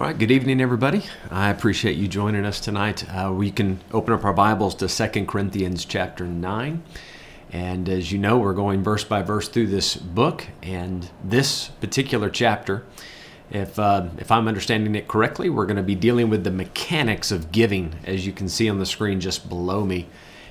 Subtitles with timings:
[0.00, 1.02] All right, good evening, everybody.
[1.30, 3.04] I appreciate you joining us tonight.
[3.14, 6.82] Uh, we can open up our Bibles to Second Corinthians chapter 9.
[7.52, 10.46] And as you know, we're going verse by verse through this book.
[10.62, 12.86] And this particular chapter,
[13.50, 17.30] if, uh, if I'm understanding it correctly, we're going to be dealing with the mechanics
[17.30, 20.08] of giving, as you can see on the screen just below me.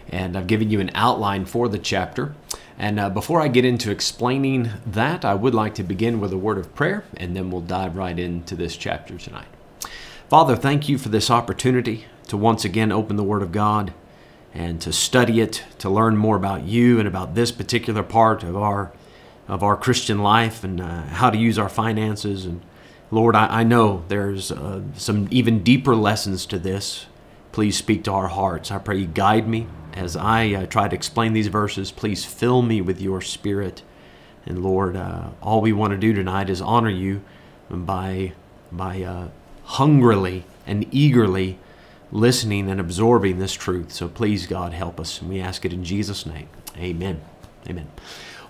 [0.10, 2.36] And I've given you an outline for the chapter.
[2.80, 6.38] And uh, before I get into explaining that, I would like to begin with a
[6.38, 9.50] word of prayer, and then we'll dive right into this chapter tonight.
[10.30, 13.94] Father, thank you for this opportunity to once again open the Word of God
[14.54, 18.56] and to study it, to learn more about you and about this particular part of
[18.56, 18.94] our
[19.48, 22.46] of our Christian life and uh, how to use our finances.
[22.46, 22.62] And
[23.10, 27.08] Lord, I, I know there's uh, some even deeper lessons to this.
[27.52, 28.70] Please speak to our hearts.
[28.70, 32.62] I pray you guide me as I uh, try to explain these verses, please fill
[32.62, 33.82] me with your spirit.
[34.46, 37.22] And Lord, uh, all we want to do tonight is honor you
[37.70, 38.34] by,
[38.72, 39.28] by uh,
[39.64, 41.60] hungrily and eagerly
[42.12, 43.92] listening and absorbing this truth.
[43.92, 45.22] So please, God, help us.
[45.22, 46.50] And we ask it in Jesus' name.
[46.78, 47.22] Amen.
[47.68, 47.90] Amen.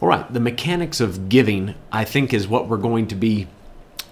[0.02, 3.48] All right, the mechanics of giving, I think, is what we're going to be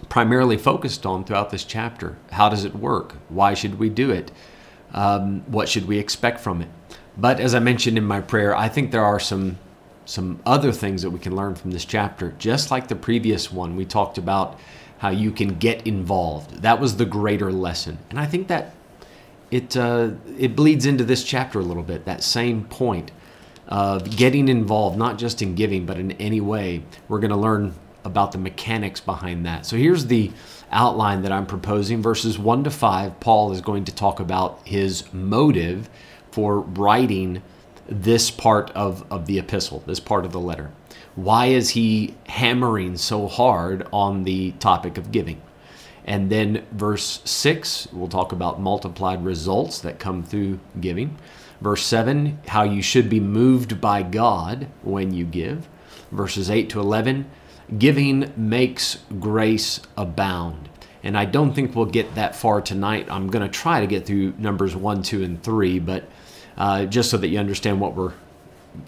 [0.10, 2.18] primarily focused on throughout this chapter.
[2.32, 3.16] How does it work?
[3.30, 4.32] Why should we do it?
[4.94, 6.68] Um, what should we expect from it?
[7.18, 9.58] But as I mentioned in my prayer, I think there are some
[10.06, 12.34] some other things that we can learn from this chapter.
[12.40, 14.58] Just like the previous one, we talked about
[15.00, 16.62] how you can get involved.
[16.62, 18.74] That was the greater lesson, and I think that
[19.52, 22.06] it uh, it bleeds into this chapter a little bit.
[22.06, 23.12] That same point
[23.68, 26.84] of getting involved, not just in giving, but in any way.
[27.10, 27.74] We're going to learn
[28.06, 29.66] about the mechanics behind that.
[29.66, 30.32] So here's the
[30.72, 32.02] outline that I'm proposing.
[32.02, 35.90] Verses 1 to 5, Paul is going to talk about his motive
[36.38, 37.42] for writing
[37.88, 40.70] this part of, of the epistle, this part of the letter?
[41.16, 45.42] Why is he hammering so hard on the topic of giving?
[46.06, 51.18] And then verse 6, we'll talk about multiplied results that come through giving.
[51.60, 55.68] Verse 7, how you should be moved by God when you give.
[56.12, 57.28] Verses 8 to 11,
[57.80, 60.70] giving makes grace abound.
[61.02, 63.08] And I don't think we'll get that far tonight.
[63.10, 66.08] I'm going to try to get through numbers 1, 2, and 3, but
[66.58, 68.14] uh, just so that you understand what we're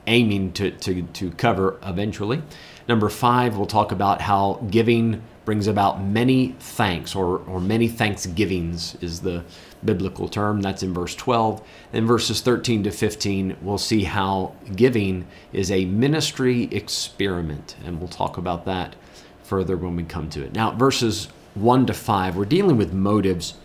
[0.08, 2.42] aiming to, to, to cover eventually.
[2.88, 8.96] Number five, we'll talk about how giving brings about many thanks or, or many thanksgivings
[9.02, 9.44] is the
[9.84, 10.62] biblical term.
[10.62, 11.68] That's in verse 12.
[11.94, 18.10] In verses 13 to 15, we'll see how giving is a ministry experiment, and we'll
[18.10, 18.96] talk about that
[19.42, 20.54] further when we come to it.
[20.54, 23.56] Now, verses 1 to 5, we're dealing with motives,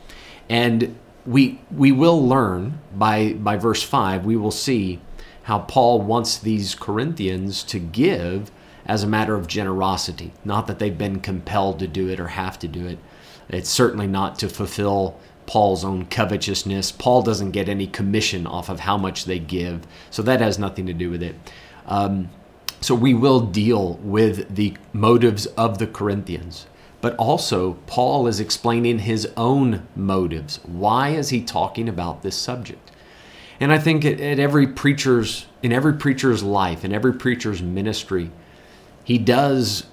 [0.49, 5.01] and we we will learn by by verse 5 we will see
[5.45, 8.51] how Paul wants these Corinthians to give
[8.87, 10.33] as a matter of generosity.
[10.45, 12.99] Not that they've been compelled to do it or have to do it.
[13.49, 16.93] It's certainly not to fulfill Paul's own covetousness.
[16.93, 20.87] Paul doesn't get any commission off of how much they give so that has nothing
[20.87, 21.35] to do with it.
[21.87, 22.31] Um,
[22.81, 26.67] so we will deal with the motives of the Corinthians
[27.05, 30.59] but also Paul is explaining his own motives.
[30.65, 32.91] Why is he talking about this subject?
[33.61, 38.31] And I think at, every preacher's in every preacher's life, in every preacher's ministry,
[39.05, 39.85] he does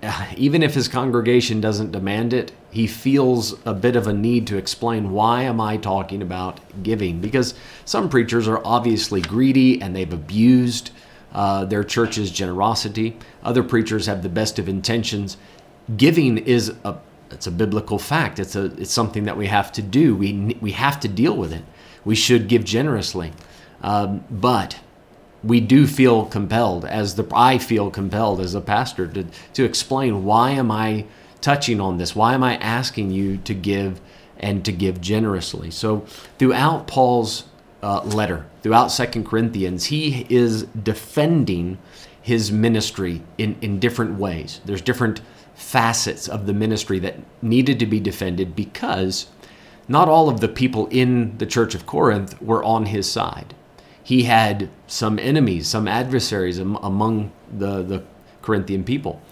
[0.36, 4.56] even if his congregation doesn't demand it, he feels a bit of a need to
[4.56, 7.20] explain why am I talking about giving?
[7.20, 7.54] Because
[7.84, 10.92] some preachers are obviously greedy and they've abused
[11.32, 13.18] uh, their church's generosity.
[13.42, 15.36] Other preachers have the best of intentions
[15.96, 16.96] giving is a
[17.30, 18.38] it's a biblical fact.
[18.38, 20.14] It's a it's something that we have to do.
[20.14, 21.64] We we have to deal with it.
[22.04, 23.32] We should give generously,
[23.82, 24.78] um, but
[25.42, 30.24] we do feel compelled as the I feel compelled as a pastor to to explain
[30.24, 31.06] why am I
[31.40, 32.16] touching on this?
[32.16, 34.00] Why am I asking you to give
[34.38, 35.70] and to give generously?
[35.70, 36.00] So
[36.38, 37.44] throughout Paul's
[37.82, 41.78] uh, letter, throughout Second Corinthians, he is defending
[42.22, 44.60] his ministry in in different ways.
[44.64, 45.20] There's different
[45.54, 49.26] facets of the ministry that needed to be defended because
[49.88, 53.54] not all of the people in the church of Corinth were on his side.
[54.02, 58.04] He had some enemies, some adversaries among the, the
[58.42, 59.22] Corinthian people.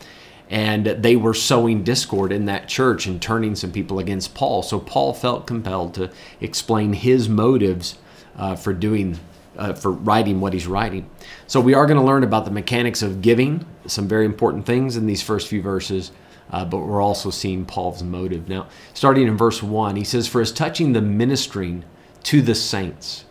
[0.49, 4.63] And they were sowing discord in that church and turning some people against Paul.
[4.63, 6.11] So Paul felt compelled to
[6.41, 7.99] explain his motives
[8.37, 9.19] uh, for doing
[9.57, 11.09] uh, for writing what he's writing.
[11.47, 14.97] So we are going to learn about the mechanics of giving, some very important things
[14.97, 16.13] in these first few verses.
[16.51, 18.49] Uh, but we're also seeing Paul's motive.
[18.49, 21.85] Now, starting in verse 1, he says, For as touching the ministering
[22.25, 23.25] to the saints,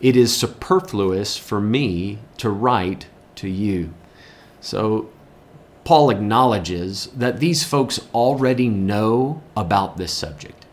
[0.00, 3.92] it is superfluous for me to write to you.
[4.60, 5.10] So,
[5.84, 10.66] Paul acknowledges that these folks already know about this subject.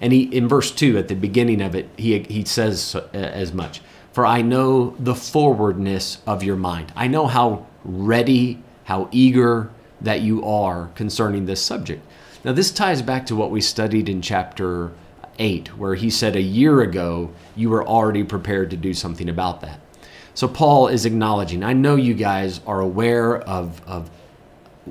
[0.00, 3.52] And he, in verse 2, at the beginning of it, he, he says uh, as
[3.52, 3.80] much
[4.12, 6.92] For I know the forwardness of your mind.
[6.94, 9.70] I know how ready, how eager
[10.00, 12.04] that you are concerning this subject.
[12.44, 14.92] Now, this ties back to what we studied in chapter
[15.38, 19.60] 8, where he said a year ago you were already prepared to do something about
[19.62, 19.80] that.
[20.34, 24.08] So, Paul is acknowledging, I know you guys are aware of, of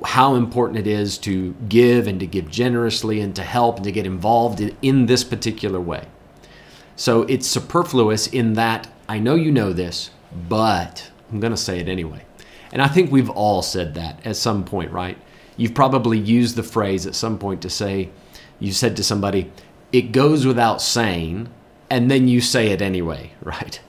[0.04, 3.92] how important it is to give and to give generously and to help and to
[3.92, 6.06] get involved in, in this particular way.
[6.96, 10.10] So, it's superfluous in that I know you know this,
[10.48, 12.27] but I'm going to say it anyway.
[12.72, 15.18] And I think we've all said that at some point, right?
[15.56, 18.10] You've probably used the phrase at some point to say,
[18.60, 19.50] you said to somebody,
[19.92, 21.48] it goes without saying,
[21.90, 23.80] and then you say it anyway, right?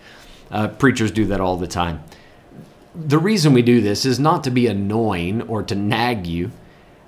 [0.51, 2.03] Uh, preachers do that all the time.
[2.95, 6.51] The reason we do this is not to be annoying or to nag you,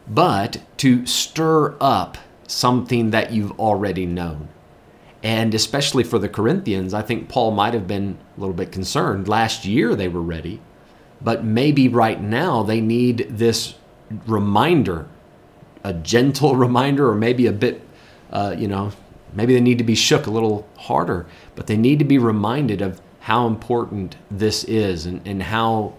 [0.07, 2.17] but to stir up
[2.47, 4.49] something that you've already known.
[5.23, 9.27] And especially for the Corinthians, I think Paul might have been a little bit concerned.
[9.27, 10.59] Last year they were ready,
[11.23, 13.75] but maybe right now they need this
[14.25, 15.07] reminder,
[15.83, 17.81] a gentle reminder, or maybe a bit,
[18.31, 18.91] uh, you know,
[19.33, 21.25] maybe they need to be shook a little harder,
[21.55, 25.93] but they need to be reminded of how important this is and, and how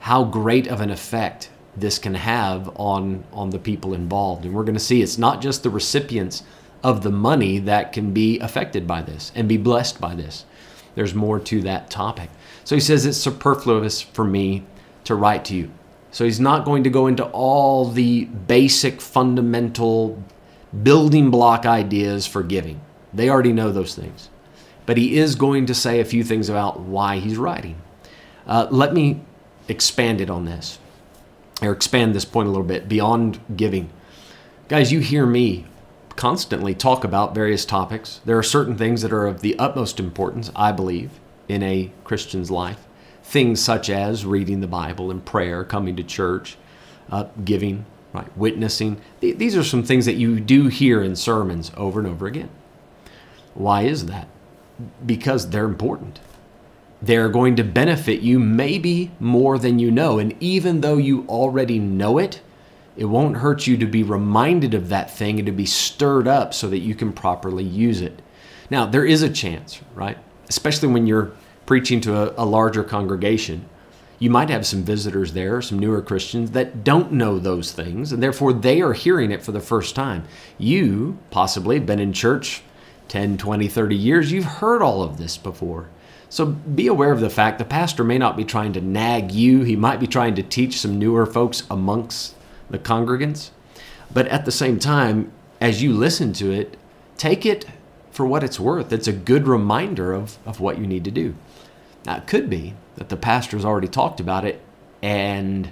[0.00, 4.44] how great of an effect this can have on on the people involved.
[4.44, 6.44] And we're going to see it's not just the recipients
[6.82, 10.44] of the money that can be affected by this and be blessed by this.
[10.94, 12.30] There's more to that topic.
[12.68, 14.64] So he says it's superfluous for me
[15.04, 15.70] to write to you.
[16.10, 20.22] So he's not going to go into all the basic fundamental
[20.82, 22.80] building block ideas for giving.
[23.14, 24.28] They already know those things
[24.88, 27.76] but he is going to say a few things about why he's writing.
[28.46, 29.20] Uh, let me
[29.68, 30.78] expand it on this,
[31.60, 33.90] or expand this point a little bit beyond giving.
[34.68, 35.66] Guys, you hear me
[36.16, 38.22] constantly talk about various topics.
[38.24, 41.10] There are certain things that are of the utmost importance, I believe,
[41.48, 42.86] in a Christian's life.
[43.22, 46.56] Things such as reading the Bible and prayer, coming to church,
[47.10, 49.00] uh, giving, right, witnessing.
[49.20, 52.50] These are some things that you do hear in sermons over and over again.
[53.54, 54.28] Why is that?
[55.04, 56.20] because they're important.
[57.00, 60.18] They're going to benefit you maybe more than you know.
[60.18, 62.40] And even though you already know it,
[62.96, 66.52] it won't hurt you to be reminded of that thing and to be stirred up
[66.52, 68.20] so that you can properly use it.
[68.70, 70.18] Now, there is a chance, right?
[70.48, 71.32] Especially when you're
[71.66, 73.68] preaching to a, a larger congregation.
[74.18, 78.22] You might have some visitors there, some newer Christians that don't know those things, and
[78.22, 80.24] therefore they are hearing it for the first time.
[80.56, 82.62] You possibly have been in church
[83.08, 85.88] 10, 20, 30 years, you've heard all of this before.
[86.28, 89.62] So be aware of the fact the pastor may not be trying to nag you,
[89.62, 92.34] he might be trying to teach some newer folks amongst
[92.68, 93.50] the congregants.
[94.12, 96.76] But at the same time, as you listen to it,
[97.16, 97.64] take it
[98.18, 98.92] for what it's worth.
[98.92, 101.36] It's a good reminder of, of what you need to do.
[102.04, 104.60] Now, it could be that the pastor's already talked about it
[105.00, 105.70] and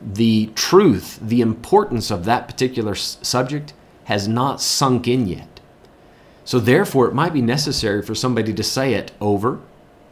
[0.00, 3.74] the truth, the importance of that particular subject
[4.04, 5.60] has not sunk in yet.
[6.46, 9.60] So, therefore, it might be necessary for somebody to say it over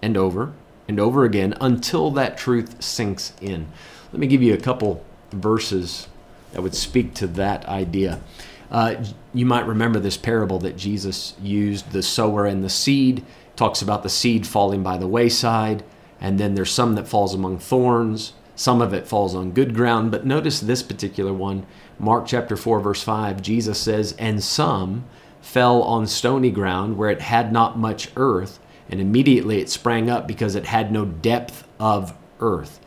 [0.02, 0.52] and over
[0.86, 3.68] and over again until that truth sinks in.
[4.12, 6.08] Let me give you a couple verses
[6.52, 8.20] that would speak to that idea.
[8.70, 9.02] Uh,
[9.34, 13.24] you might remember this parable that Jesus used the sower and the seed.
[13.56, 15.82] Talks about the seed falling by the wayside,
[16.20, 18.32] and then there's some that falls among thorns.
[18.54, 20.10] Some of it falls on good ground.
[20.10, 21.66] But notice this particular one,
[21.98, 23.42] Mark chapter 4, verse 5.
[23.42, 25.04] Jesus says, And some
[25.40, 30.28] fell on stony ground where it had not much earth, and immediately it sprang up
[30.28, 32.80] because it had no depth of earth.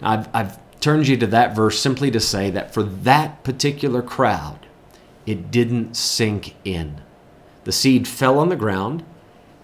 [0.00, 4.02] Now, I've, I've turned you to that verse simply to say that for that particular
[4.02, 4.67] crowd,
[5.28, 7.00] it didn't sink in.
[7.64, 9.04] The seed fell on the ground,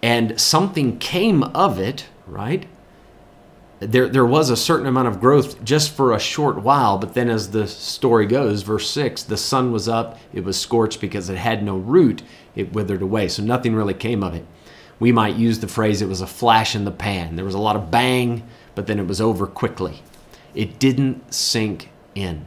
[0.03, 2.67] and something came of it, right?
[3.91, 7.29] there, there was a certain amount of growth just for a short while, but then
[7.29, 11.37] as the story goes, verse 6, the sun was up, it was scorched because it
[11.37, 12.23] had no root,
[12.55, 13.29] it withered away.
[13.29, 14.47] So nothing really came of it.
[15.01, 17.37] We might use the phrase it was a flash in the pan.
[17.37, 18.45] There was a lot of bang,
[18.75, 20.03] but then it was over quickly.
[20.55, 22.47] It didn't sink in.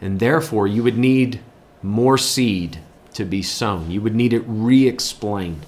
[0.00, 1.40] And therefore, you would need
[1.82, 2.78] more seed
[3.14, 3.90] to be sown.
[3.90, 5.64] You would need it re explained.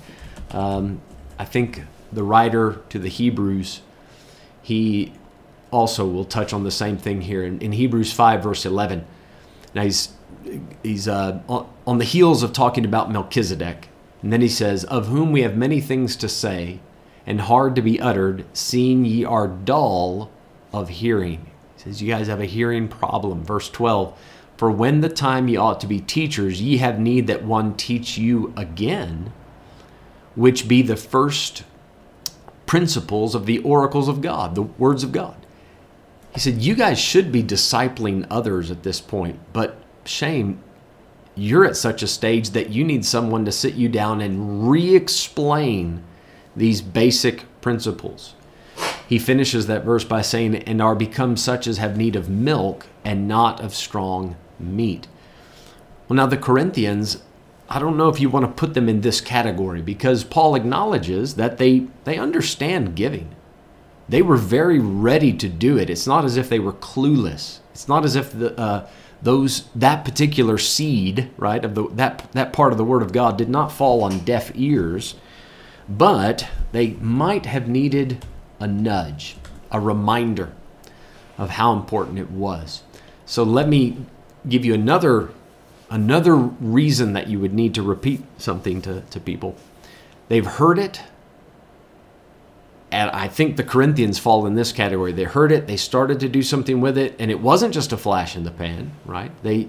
[0.51, 1.01] Um,
[1.39, 3.81] I think the writer to the Hebrews
[4.63, 5.13] he
[5.71, 9.05] also will touch on the same thing here in, in Hebrews 5, verse 11.
[9.75, 10.11] Now he's,
[10.83, 11.41] he's uh,
[11.87, 13.89] on the heels of talking about Melchizedek.
[14.23, 16.81] And then he says, Of whom we have many things to say,
[17.27, 20.31] and hard to be uttered, seeing ye are dull
[20.73, 21.47] of hearing.
[21.77, 23.45] He says, You guys have a hearing problem.
[23.45, 24.19] Verse 12
[24.61, 28.19] For when the time ye ought to be teachers, ye have need that one teach
[28.19, 29.33] you again,
[30.35, 31.65] which be the first
[32.67, 35.47] principles of the oracles of God, the words of God.
[36.35, 40.63] He said, You guys should be discipling others at this point, but shame,
[41.35, 44.95] you're at such a stage that you need someone to sit you down and re
[44.95, 46.03] explain
[46.55, 48.35] these basic principles.
[49.09, 52.89] He finishes that verse by saying, And are become such as have need of milk
[53.07, 55.07] and not of strong meat.
[56.09, 57.23] Well, now the Corinthians,
[57.69, 61.37] I don't know if you want to put them in this category because Paul acknowledges
[61.37, 63.35] that they, they understand giving.
[64.09, 65.89] They were very ready to do it.
[65.89, 67.61] It's not as if they were clueless.
[67.73, 68.89] It's not as if the, uh,
[69.23, 73.37] those that particular seed, right, of the, that that part of the Word of God
[73.37, 75.15] did not fall on deaf ears,
[75.89, 78.25] but they might have needed
[78.59, 79.37] a nudge,
[79.71, 80.53] a reminder
[81.39, 82.83] of how important it was.
[83.27, 83.97] So let me
[84.49, 85.31] give you another
[85.91, 89.57] another reason that you would need to repeat something to, to people.
[90.29, 91.03] They've heard it,
[92.93, 95.13] and I think the Corinthians fall in this category.
[95.13, 97.97] They heard it, they started to do something with it, and it wasn't just a
[97.97, 99.33] flash in the pan, right?
[99.43, 99.69] They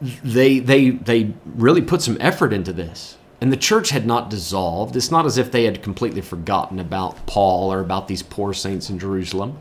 [0.00, 3.16] they they they really put some effort into this.
[3.40, 4.96] And the church had not dissolved.
[4.96, 8.88] It's not as if they had completely forgotten about Paul or about these poor saints
[8.88, 9.58] in Jerusalem.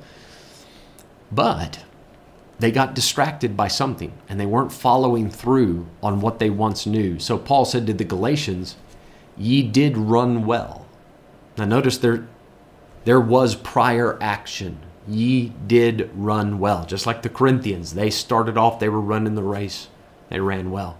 [1.29, 1.84] But
[2.59, 7.19] they got distracted by something and they weren't following through on what they once knew.
[7.19, 8.77] So Paul said to the Galatians,
[9.37, 10.85] Ye did run well.
[11.57, 12.27] Now notice there
[13.03, 14.79] there was prior action.
[15.07, 16.85] Ye did run well.
[16.85, 19.87] Just like the Corinthians, they started off, they were running the race.
[20.29, 20.97] They ran well.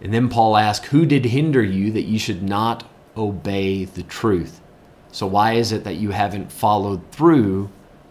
[0.00, 2.84] And then Paul asked, Who did hinder you that you should not
[3.16, 4.60] obey the truth?
[5.10, 7.70] So, why is it that you haven't followed through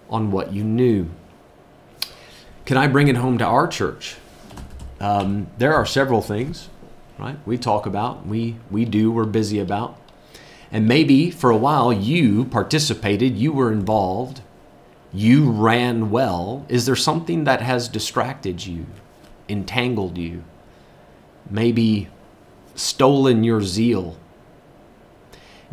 [0.09, 1.09] on what you knew?
[2.65, 4.15] Can I bring it home to our church?
[5.01, 6.69] Um, there are several things,
[7.19, 7.37] right?
[7.45, 9.99] We talk about, we, we do, we're busy about.
[10.71, 14.41] And maybe for a while you participated, you were involved,
[15.11, 16.65] you ran well.
[16.69, 18.85] Is there something that has distracted you,
[19.49, 20.45] entangled you,
[21.49, 22.07] maybe
[22.75, 24.17] stolen your zeal?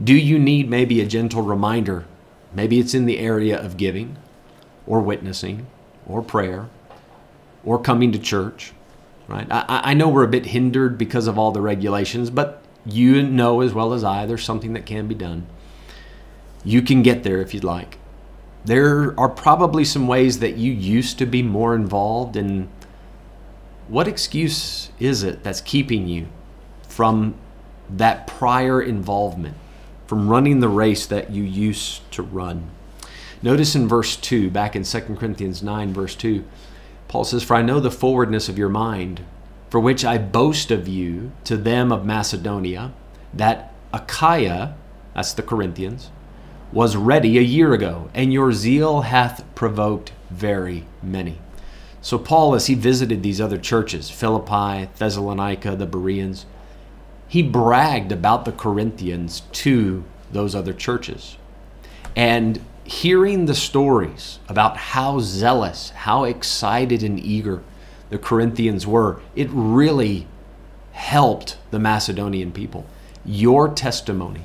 [0.02, 2.04] Do you need maybe a gentle reminder?
[2.52, 4.16] Maybe it's in the area of giving
[4.88, 5.68] or witnessing
[6.04, 6.68] or prayer
[7.64, 8.73] or coming to church,
[9.29, 9.47] right?
[9.50, 13.61] I, I know we're a bit hindered because of all the regulations, but you know
[13.61, 15.47] as well as I there's something that can be done.
[16.64, 17.99] You can get there if you'd like.
[18.64, 22.69] There are probably some ways that you used to be more involved in
[23.88, 26.29] what excuse is it that's keeping you
[26.83, 27.35] from
[27.88, 29.57] that prior involvement,
[30.07, 32.71] from running the race that you used to run?
[33.43, 36.45] Notice in verse 2, back in 2 Corinthians 9, verse 2,
[37.11, 39.25] Paul says, For I know the forwardness of your mind,
[39.69, 42.93] for which I boast of you to them of Macedonia,
[43.35, 44.76] that Achaia,
[45.12, 46.12] that's the Corinthians,
[46.73, 51.40] was ready a year ago, and your zeal hath provoked very many.
[52.00, 56.47] So, Paul, as he visited these other churches, Philippi, Thessalonica, the Bereans,
[57.26, 61.38] he bragged about the Corinthians to those other churches.
[62.14, 67.62] And hearing the stories about how zealous, how excited and eager
[68.09, 70.26] the Corinthians were, it really
[70.90, 72.85] helped the Macedonian people.
[73.25, 74.40] Your testimony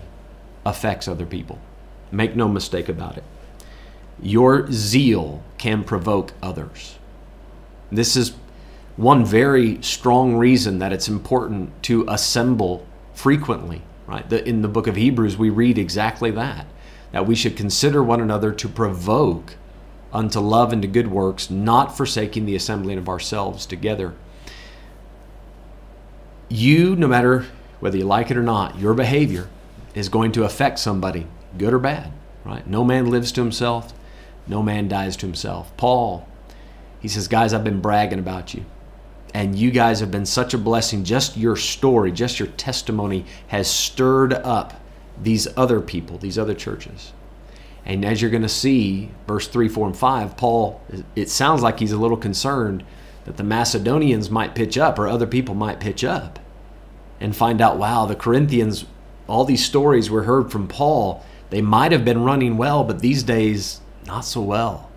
[0.63, 1.57] affects other people.
[2.11, 3.23] Make no mistake about it.
[4.21, 6.99] Your zeal can provoke others.
[7.91, 8.35] This is
[8.95, 12.85] one very strong reason that it's important to assemble
[13.15, 14.31] frequently, right?
[14.31, 16.67] In the book of Hebrews, we read exactly that
[17.11, 19.55] that we should consider one another to provoke
[20.11, 24.13] unto love and to good works, not forsaking the assembling of ourselves together.
[26.47, 27.45] You, no matter
[27.79, 29.49] whether you like it or not, your behavior
[29.93, 32.11] is going to affect somebody, good or bad,
[32.43, 32.65] right?
[32.65, 33.93] No man lives to himself,
[34.47, 35.75] no man dies to himself.
[35.75, 36.27] Paul,
[36.99, 38.65] he says, Guys, I've been bragging about you.
[39.33, 41.03] And you guys have been such a blessing.
[41.03, 44.79] Just your story, just your testimony has stirred up
[45.21, 47.13] these other people, these other churches.
[47.85, 50.81] And as you're going to see, verse 3, 4, and 5, Paul,
[51.15, 52.83] it sounds like he's a little concerned
[53.25, 56.39] that the Macedonians might pitch up or other people might pitch up
[57.19, 58.85] and find out, wow, the Corinthians,
[59.27, 61.23] all these stories were heard from Paul.
[61.49, 64.89] They might have been running well, but these days, not so well.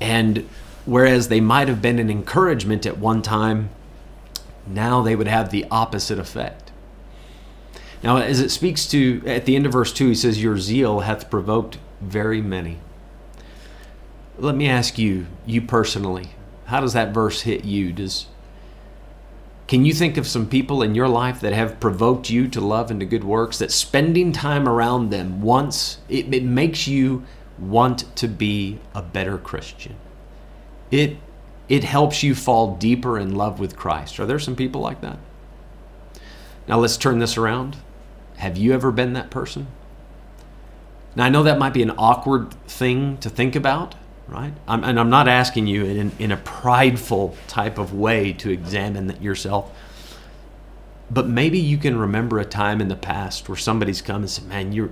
[0.00, 0.48] And
[0.84, 3.70] whereas they might have been an encouragement at one time,
[4.66, 6.67] now they would have the opposite effect.
[8.02, 11.00] Now, as it speaks to, at the end of verse 2, he says, Your zeal
[11.00, 12.78] hath provoked very many.
[14.38, 16.30] let me ask you, you personally,
[16.66, 17.92] how does that verse hit you?
[17.92, 18.26] Does
[19.66, 22.90] can you think of some people in your life that have provoked you to love
[22.90, 27.26] and to good works that spending time around them once it, it makes you
[27.58, 29.96] want to be a better Christian?
[30.90, 31.18] It
[31.68, 34.18] it helps you fall deeper in love with Christ.
[34.18, 35.18] Are there some people like that?
[36.66, 37.76] Now let's turn this around.
[38.38, 39.66] Have you ever been that person?
[41.16, 43.96] Now I know that might be an awkward thing to think about,
[44.28, 44.54] right?
[44.68, 49.20] I'm, and I'm not asking you in, in a prideful type of way to examine
[49.20, 49.72] yourself.
[51.10, 54.46] But maybe you can remember a time in the past where somebody's come and said,
[54.46, 54.90] "Man, you're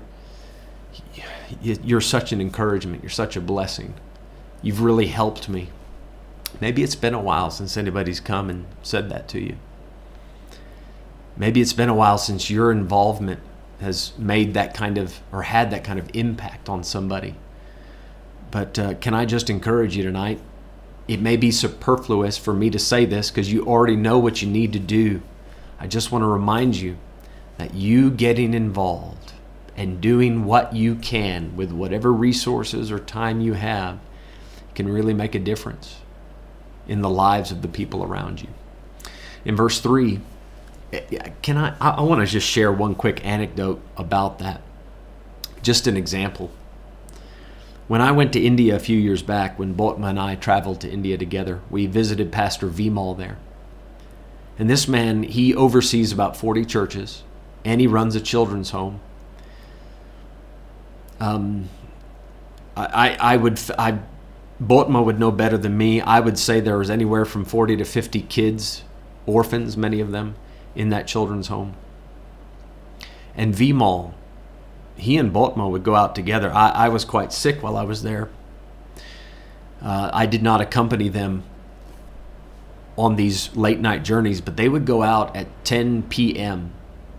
[1.62, 3.02] you're such an encouragement.
[3.02, 3.94] You're such a blessing.
[4.62, 5.68] You've really helped me."
[6.60, 9.56] Maybe it's been a while since anybody's come and said that to you.
[11.36, 13.40] Maybe it's been a while since your involvement
[13.80, 17.34] has made that kind of or had that kind of impact on somebody.
[18.50, 20.40] But uh, can I just encourage you tonight?
[21.08, 24.48] It may be superfluous for me to say this because you already know what you
[24.48, 25.20] need to do.
[25.78, 26.96] I just want to remind you
[27.58, 29.34] that you getting involved
[29.76, 33.98] and doing what you can with whatever resources or time you have
[34.74, 35.98] can really make a difference
[36.88, 38.48] in the lives of the people around you.
[39.44, 40.18] In verse 3, eh,
[41.42, 44.62] can I I want to just share one quick anecdote about that.
[45.62, 46.50] Just an example.
[47.88, 50.90] When I went to India a few years back, when Botma and I traveled to
[50.90, 53.38] India together, we visited Pastor Vimal there.
[54.58, 57.22] And this man, he oversees about 40 churches
[57.64, 59.00] and he runs a children's home.
[61.20, 61.68] Um,
[62.76, 63.98] I, I would, I,
[64.62, 66.00] Botma would know better than me.
[66.00, 68.82] I would say there was anywhere from 40 to 50 kids,
[69.26, 70.34] orphans, many of them,
[70.76, 71.74] in that children's home.
[73.34, 74.12] And Vimal,
[74.96, 76.52] he and Botma would go out together.
[76.52, 78.28] I, I was quite sick while I was there.
[79.82, 81.42] Uh, I did not accompany them
[82.96, 86.72] on these late night journeys, but they would go out at 10 p.m.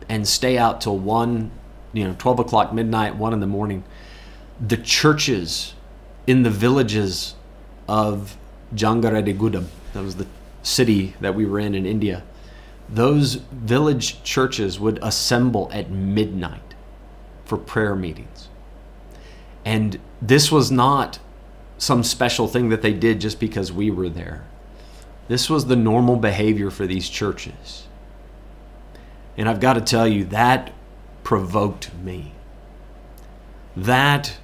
[0.09, 1.51] and stay out till 1,
[1.93, 3.83] you know, 12 o'clock midnight, 1 in the morning.
[4.59, 5.75] The churches
[6.25, 7.35] in the villages
[7.87, 8.37] of
[8.73, 10.25] Jangareddygudem, that was the
[10.63, 12.23] city that we were in in India,
[12.89, 16.73] those village churches would assemble at midnight
[17.45, 18.49] for prayer meetings.
[19.65, 21.19] And this was not
[21.77, 24.45] some special thing that they did just because we were there.
[25.27, 27.87] This was the normal behavior for these churches.
[29.35, 30.73] And I've got to tell you, that
[31.23, 32.31] provoked me.
[33.75, 34.37] That,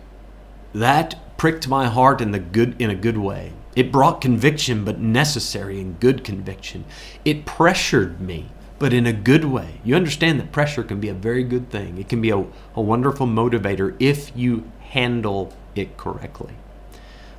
[0.74, 3.54] that pricked my heart in, the good, in a good way.
[3.76, 6.86] It brought conviction, but necessary and good conviction.
[7.26, 8.50] It pressured me
[8.84, 9.80] but in a good way.
[9.86, 11.98] You understand that pressure can be a very good thing.
[11.98, 16.54] It can be a, a wonderful motivator if you handle it correctly.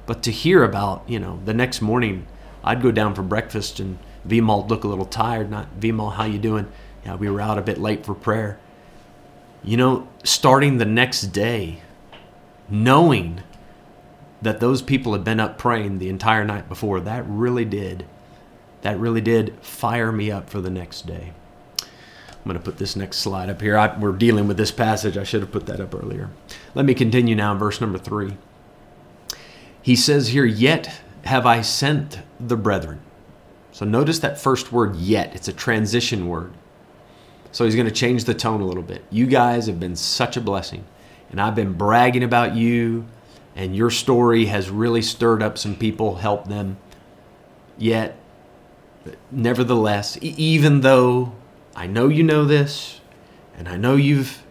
[0.07, 2.27] But to hear about, you know, the next morning,
[2.62, 5.51] I'd go down for breakfast and Vimal look a little tired.
[5.51, 6.66] Not Vimal, how you doing?
[7.05, 8.59] Yeah, we were out a bit late for prayer.
[9.62, 11.83] You know, starting the next day,
[12.70, 13.42] knowing
[14.45, 18.07] that those people had been up praying the entire night before, that really did
[18.85, 21.33] that really did fire me up for the next day.
[21.81, 23.79] I'm going to put this next slide up here.
[23.79, 25.17] I, we're dealing with this passage.
[25.17, 26.29] I should have put that up earlier.
[26.75, 28.37] Let me continue now, verse number three.
[29.81, 33.01] He says here, Yet have I sent the brethren.
[33.73, 35.35] So notice that first word, yet.
[35.35, 36.53] It's a transition word.
[37.53, 39.03] So he's going to change the tone a little bit.
[39.11, 40.85] You guys have been such a blessing.
[41.31, 43.07] And I've been bragging about you,
[43.55, 46.77] and your story has really stirred up some people, helped them.
[47.79, 48.17] Yet
[49.31, 51.33] nevertheless, even though
[51.77, 53.01] I know you know this,
[53.57, 54.43] and I know you've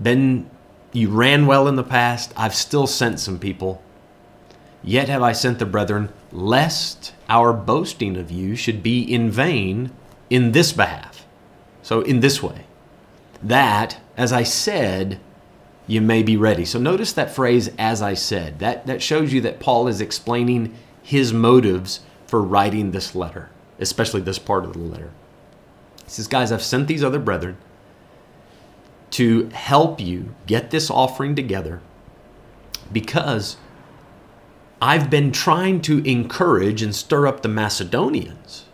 [0.00, 0.50] been,
[0.92, 3.82] you ran well in the past, I've still sent some people.
[4.82, 9.90] Yet have I sent the brethren, lest our boasting of you should be in vain
[10.28, 11.26] in this behalf.
[11.82, 12.66] So, in this way,
[13.42, 15.20] that, as I said,
[15.86, 16.64] you may be ready.
[16.64, 18.58] So, notice that phrase, as I said.
[18.58, 24.20] That, that shows you that Paul is explaining his motives for writing this letter especially
[24.20, 25.10] this part of the letter.
[26.04, 27.56] He says, Guys, I've sent these other brethren
[29.10, 31.80] to help you get this offering together
[32.92, 33.56] because
[34.82, 38.64] I've been trying to encourage and stir up the Macedonians.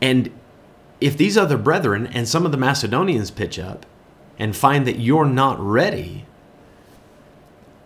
[0.00, 0.30] And
[1.00, 3.86] if these other brethren and some of the Macedonians pitch up
[4.38, 6.26] and find that you're not ready,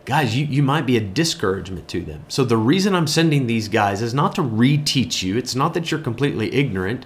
[0.04, 2.24] guys, you, you might be a discouragement to them.
[2.28, 5.36] So the reason I'm sending these guys is not to reteach you.
[5.36, 7.04] It's not that you're completely ignorant,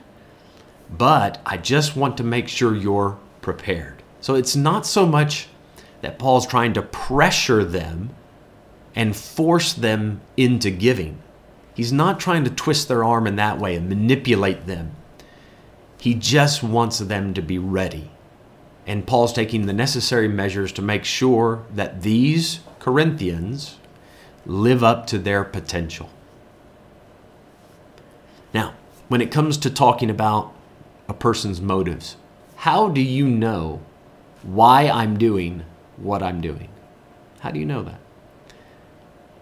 [0.89, 4.05] but I just want to make sure you're prepared.
[4.21, 5.49] So it's not so much
[6.01, 8.11] that Paul's trying to pressure them
[8.95, 11.19] and force them into giving.
[11.75, 14.95] He's not trying to twist their arm in that way and manipulate them.
[15.99, 18.12] He just wants them to be ready.
[18.87, 23.79] And Paul's taking the necessary measures to make sure that these Corinthians
[24.45, 26.11] live up to their potential.
[28.53, 28.75] Now,
[29.09, 30.53] when it comes to talking about
[31.09, 32.17] a person's motives,
[32.57, 33.81] how do you know
[34.43, 35.65] why I'm doing
[35.97, 36.69] what I'm doing?
[37.41, 38.01] How do you know that?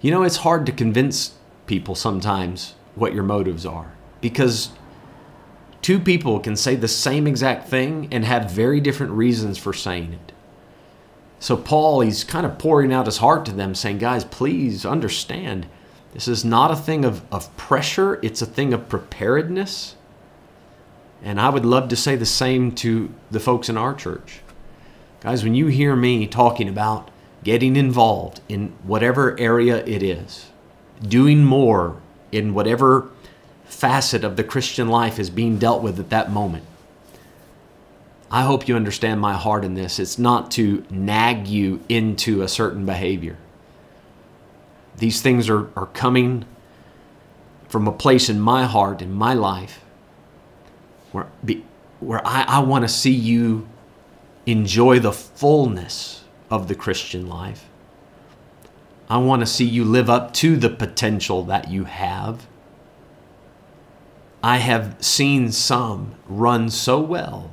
[0.00, 1.34] You know, it's hard to convince
[1.66, 4.70] people sometimes what your motives are because
[5.90, 10.12] two people can say the same exact thing and have very different reasons for saying
[10.12, 10.32] it.
[11.40, 15.66] So, Paul, he's kind of pouring out his heart to them, saying, Guys, please understand
[16.12, 19.96] this is not a thing of, of pressure, it's a thing of preparedness.
[21.24, 24.42] And I would love to say the same to the folks in our church.
[25.18, 27.10] Guys, when you hear me talking about
[27.42, 30.50] getting involved in whatever area it is,
[31.02, 32.00] doing more
[32.30, 33.10] in whatever
[33.70, 36.64] facet of the Christian life is being dealt with at that moment.
[38.30, 39.98] I hope you understand my heart in this.
[39.98, 43.36] It's not to nag you into a certain behavior.
[44.98, 46.44] These things are, are coming
[47.68, 49.84] from a place in my heart, in my life,
[51.12, 51.64] where, be,
[51.98, 53.68] where I, I want to see you
[54.46, 57.68] enjoy the fullness of the Christian life.
[59.08, 62.46] I want to see you live up to the potential that you have.
[64.42, 67.50] I have seen some run so well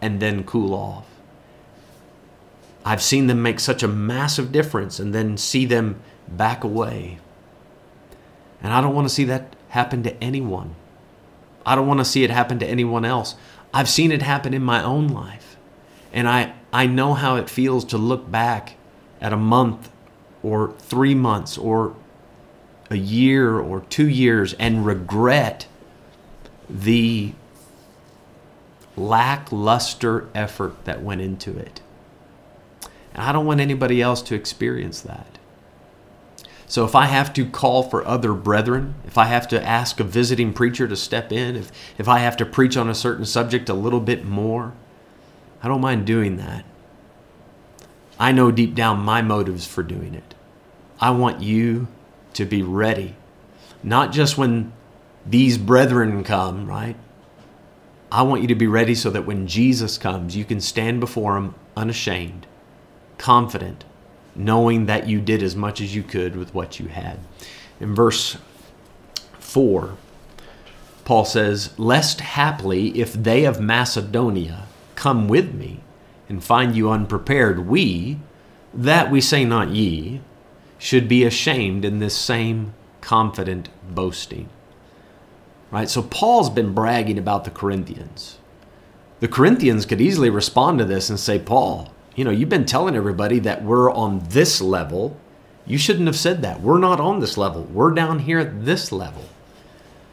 [0.00, 1.06] and then cool off.
[2.84, 7.18] I've seen them make such a massive difference and then see them back away.
[8.62, 10.74] And I don't want to see that happen to anyone.
[11.64, 13.36] I don't want to see it happen to anyone else.
[13.72, 15.56] I've seen it happen in my own life.
[16.12, 18.74] And I, I know how it feels to look back
[19.20, 19.90] at a month
[20.42, 21.96] or three months or
[22.90, 25.66] a year or two years and regret
[26.68, 27.32] the
[28.96, 31.80] lackluster effort that went into it.
[33.12, 35.38] And I don't want anybody else to experience that.
[36.66, 40.04] So if I have to call for other brethren, if I have to ask a
[40.04, 43.68] visiting preacher to step in, if, if I have to preach on a certain subject
[43.68, 44.72] a little bit more,
[45.62, 46.64] I don't mind doing that.
[48.18, 50.34] I know deep down my motives for doing it.
[51.00, 51.88] I want you
[52.34, 53.14] to be ready,
[53.82, 54.72] not just when
[55.26, 56.96] these brethren come, right?
[58.12, 61.36] I want you to be ready so that when Jesus comes, you can stand before
[61.36, 62.46] him unashamed,
[63.18, 63.84] confident,
[64.36, 67.18] knowing that you did as much as you could with what you had.
[67.80, 68.36] In verse
[69.40, 69.96] 4,
[71.04, 75.80] Paul says, Lest haply, if they of Macedonia come with me
[76.28, 78.18] and find you unprepared, we,
[78.72, 80.20] that we say not ye,
[80.78, 84.48] should be ashamed in this same confident boasting.
[85.74, 85.90] Right?
[85.90, 88.38] So Paul's been bragging about the Corinthians.
[89.18, 92.94] The Corinthians could easily respond to this and say, Paul, you know, you've been telling
[92.94, 95.16] everybody that we're on this level.
[95.66, 96.60] You shouldn't have said that.
[96.60, 97.64] We're not on this level.
[97.64, 99.24] We're down here at this level.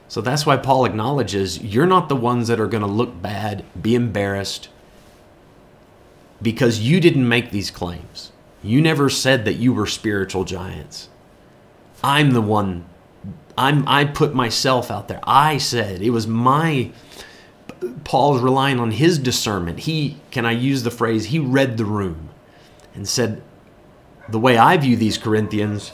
[0.07, 3.63] So that's why Paul acknowledges you're not the ones that are going to look bad,
[3.79, 4.67] be embarrassed,
[6.41, 8.31] because you didn't make these claims.
[8.63, 11.09] You never said that you were spiritual giants.
[12.03, 12.85] I'm the one.
[13.61, 15.19] I'm, I put myself out there.
[15.23, 16.91] I said it was my
[18.03, 19.79] Paul's relying on his discernment.
[19.79, 22.29] He, can I use the phrase, he read the room
[22.93, 23.41] and said,
[24.29, 25.91] the way I view these Corinthians,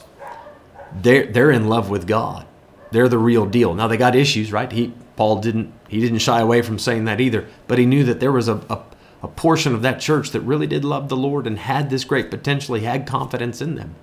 [0.93, 2.45] they're, they're in love with God.
[2.91, 3.73] They're the real deal.
[3.73, 4.71] Now they got issues, right?
[4.71, 8.19] He, Paul didn't, he didn't shy away from saying that either, but he knew that
[8.19, 8.81] there was a, a,
[9.23, 12.29] a portion of that church that really did love the Lord and had this great
[12.29, 12.75] potential.
[12.75, 13.95] He had confidence in them.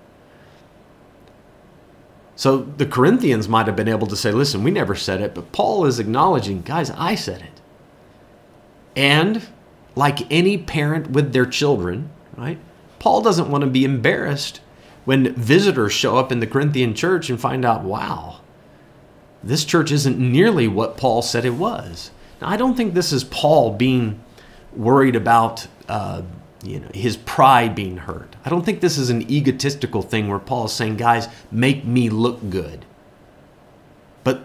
[2.36, 5.52] So the Corinthians might have been able to say, listen, we never said it, but
[5.52, 7.60] Paul is acknowledging, guys, I said it.
[8.96, 9.46] And
[9.94, 12.58] like any parent with their children, right?
[12.98, 14.60] Paul doesn't want to be embarrassed
[15.04, 18.40] when visitors show up in the Corinthian church and find out, wow,
[19.42, 22.10] this church isn't nearly what Paul said it was.
[22.40, 24.20] Now, I don't think this is Paul being
[24.74, 26.22] worried about uh,
[26.64, 28.36] you know his pride being hurt.
[28.44, 32.08] I don't think this is an egotistical thing where Paul is saying, guys, make me
[32.08, 32.84] look good.
[34.24, 34.44] But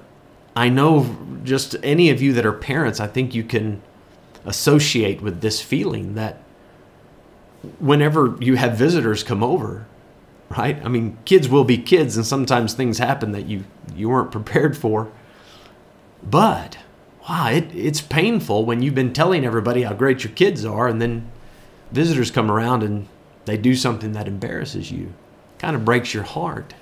[0.55, 3.81] I know just any of you that are parents, I think you can
[4.45, 6.41] associate with this feeling that
[7.79, 9.85] whenever you have visitors come over,
[10.49, 10.83] right?
[10.83, 14.77] I mean, kids will be kids, and sometimes things happen that you you weren't prepared
[14.77, 15.11] for.
[16.23, 16.77] But
[17.27, 21.01] wow, it, it's painful when you've been telling everybody how great your kids are, and
[21.01, 21.29] then
[21.91, 23.07] visitors come around and
[23.45, 25.13] they do something that embarrasses you.
[25.57, 26.73] kind of breaks your heart.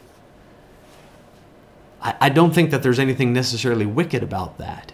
[2.01, 4.91] I, I don't think that there's anything necessarily wicked about that.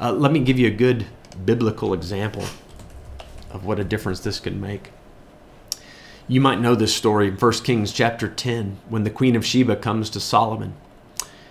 [0.00, 1.06] Uh, let me give you a good
[1.44, 2.44] biblical example
[3.50, 4.90] of what a difference this can make.
[6.26, 9.76] You might know this story in 1 Kings chapter 10 when the Queen of Sheba
[9.76, 10.74] comes to Solomon.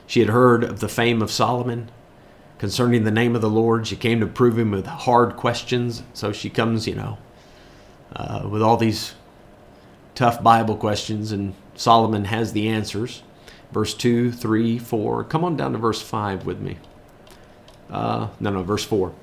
[0.06, 1.90] She had heard of the fame of Solomon
[2.60, 3.88] concerning the name of the Lord.
[3.88, 6.04] She came to prove him with hard questions.
[6.14, 7.18] So she comes, you know,
[8.16, 9.14] uh, with all these
[10.16, 13.24] tough Bible questions, and Solomon has the answers.
[13.72, 15.24] Verse 2, 3, 4.
[15.26, 16.78] Come on down to verse 5 with me.
[17.90, 19.14] Uh, no, no, verse 4.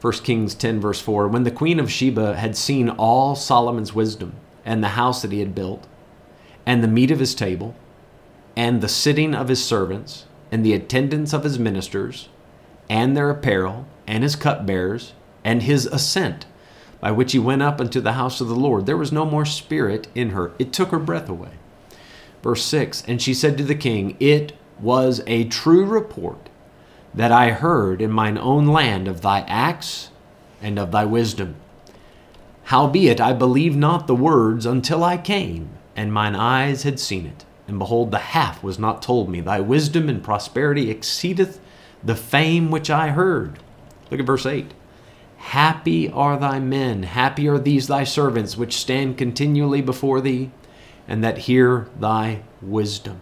[0.00, 1.28] 1 Kings 10, verse 4.
[1.28, 5.40] When the queen of Sheba had seen all Solomon's wisdom, and the house that he
[5.40, 5.86] had built,
[6.66, 7.74] and the meat of his table,
[8.56, 12.28] and the sitting of his servants, and the attendance of his ministers,
[12.88, 16.46] and their apparel, and his cupbearers, and his ascent,
[17.02, 19.44] by which he went up unto the house of the Lord, there was no more
[19.44, 20.52] spirit in her.
[20.60, 21.50] It took her breath away.
[22.44, 26.48] Verse 6 And she said to the king, It was a true report
[27.12, 30.10] that I heard in mine own land of thy acts
[30.62, 31.56] and of thy wisdom.
[32.66, 37.44] Howbeit I believed not the words until I came, and mine eyes had seen it.
[37.66, 39.40] And behold, the half was not told me.
[39.40, 41.58] Thy wisdom and prosperity exceedeth
[42.04, 43.58] the fame which I heard.
[44.08, 44.72] Look at verse 8.
[45.46, 50.50] Happy are thy men, happy are these thy servants, which stand continually before thee,
[51.06, 53.20] and that hear thy wisdom.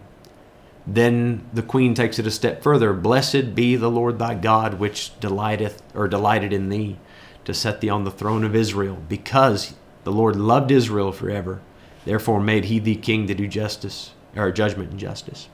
[0.87, 2.93] Then the queen takes it a step further.
[2.93, 6.97] Blessed be the Lord thy God, which delighteth or delighted in thee
[7.43, 9.73] to set thee on the throne of Israel, because
[10.05, 11.59] the Lord loved Israel forever.
[12.05, 15.49] Therefore made he thee king to do justice, or judgment and justice.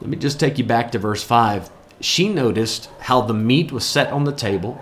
[0.00, 1.70] Let me just take you back to verse 5.
[2.00, 4.78] She noticed how the meat was set on the table,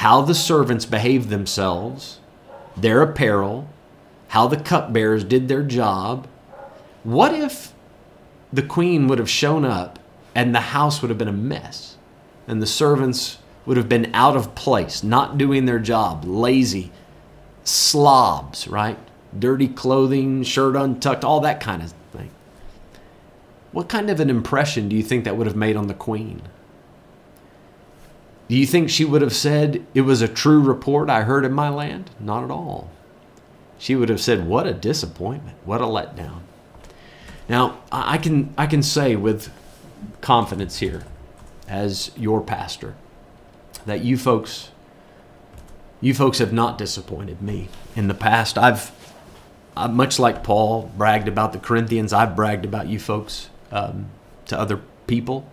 [0.00, 2.20] how the servants behaved themselves,
[2.74, 3.68] their apparel,
[4.28, 6.26] how the cupbearers did their job.
[7.04, 7.74] What if
[8.50, 9.98] the queen would have shown up
[10.34, 11.98] and the house would have been a mess
[12.48, 16.90] and the servants would have been out of place, not doing their job, lazy,
[17.64, 18.98] slobs, right?
[19.38, 22.30] Dirty clothing, shirt untucked, all that kind of thing.
[23.72, 26.40] What kind of an impression do you think that would have made on the queen?
[28.50, 31.52] Do you think she would have said, It was a true report I heard in
[31.52, 32.10] my land?
[32.18, 32.90] Not at all.
[33.78, 35.56] She would have said, What a disappointment.
[35.64, 36.40] What a letdown.
[37.48, 39.52] Now, I can, I can say with
[40.20, 41.04] confidence here,
[41.68, 42.96] as your pastor,
[43.86, 44.72] that you folks
[46.00, 48.58] you folks have not disappointed me in the past.
[48.58, 48.90] I've,
[49.76, 52.12] i much like Paul bragged about the Corinthians.
[52.12, 54.06] I've bragged about you folks um,
[54.46, 55.46] to other people.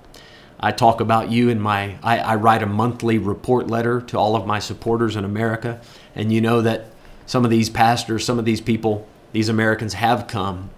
[0.60, 1.98] I talk about you in my.
[2.02, 5.80] I, I write a monthly report letter to all of my supporters in America,
[6.16, 6.86] and you know that
[7.26, 10.70] some of these pastors, some of these people, these Americans have come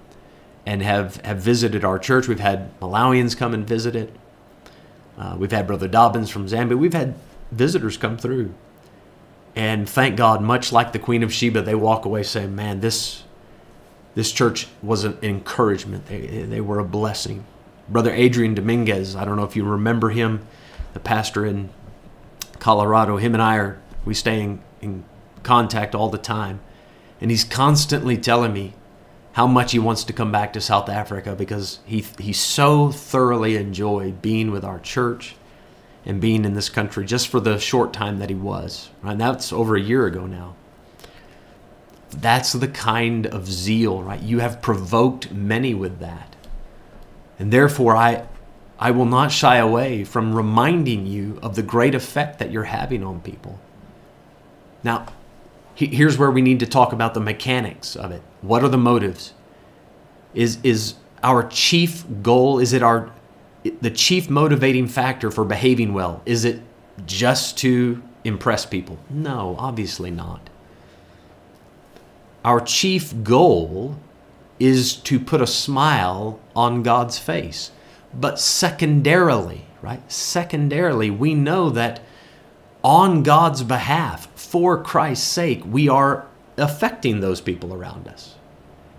[0.65, 2.27] and have have visited our church.
[2.27, 4.13] We've had Malawians come and visit it.
[5.17, 6.77] Uh, we've had Brother Dobbins from Zambia.
[6.77, 7.15] We've had
[7.51, 8.53] visitors come through.
[9.55, 13.23] And thank God, much like the Queen of Sheba, they walk away saying, Man, this,
[14.15, 16.05] this church was an encouragement.
[16.05, 17.43] They, they were a blessing.
[17.89, 20.45] Brother Adrian Dominguez, I don't know if you remember him,
[20.93, 21.69] the pastor in
[22.59, 23.17] Colorado.
[23.17, 25.03] Him and I are, we stay in,
[25.41, 26.59] contact all the time.
[27.21, 28.73] And he's constantly telling me
[29.33, 33.55] how much he wants to come back to South Africa because he, he so thoroughly
[33.55, 35.35] enjoyed being with our church
[36.05, 38.89] and being in this country just for the short time that he was.
[39.01, 39.13] Right?
[39.13, 40.55] And that's over a year ago now.
[42.11, 44.21] That's the kind of zeal, right?
[44.21, 46.35] You have provoked many with that.
[47.39, 48.27] And therefore, I,
[48.77, 53.03] I will not shy away from reminding you of the great effect that you're having
[53.03, 53.59] on people.
[54.83, 55.07] Now,
[55.73, 58.21] here's where we need to talk about the mechanics of it.
[58.41, 59.33] What are the motives?
[60.33, 63.11] Is, is our chief goal, is it our
[63.81, 66.21] the chief motivating factor for behaving well?
[66.25, 66.61] Is it
[67.05, 68.97] just to impress people?
[69.09, 70.49] No, obviously not.
[72.45, 73.97] Our chief goal
[74.59, 77.71] is to put a smile on God's face.
[78.13, 80.11] But secondarily, right?
[80.11, 82.01] Secondarily, we know that
[82.83, 86.25] on God's behalf, for Christ's sake, we are
[86.57, 88.35] affecting those people around us.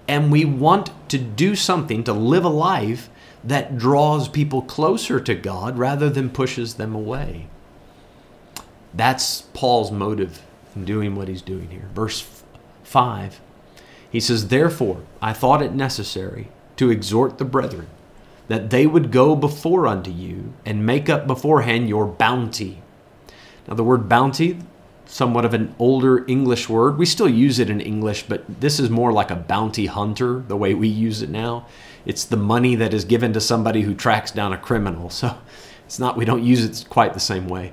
[0.09, 3.11] And we want to do something to live a life
[3.45, 7.47] that draws people closer to God rather than pushes them away.
[8.93, 10.43] That's Paul's motive
[10.75, 11.89] in doing what he's doing here.
[11.95, 12.43] Verse
[12.83, 13.41] 5,
[14.11, 17.89] he says, Therefore, I thought it necessary to exhort the brethren
[18.49, 22.83] that they would go before unto you and make up beforehand your bounty.
[23.69, 24.59] Now, the word bounty,
[25.07, 26.97] somewhat of an older English word.
[26.97, 30.57] We still use it in English, but this is more like a bounty hunter, the
[30.57, 31.67] way we use it now.
[32.07, 35.11] It's the money that is given to somebody who tracks down a criminal.
[35.11, 35.37] So
[35.85, 37.73] it's not, we don't use it quite the same way.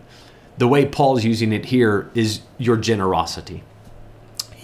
[0.58, 3.64] The way Paul's using it here is your generosity.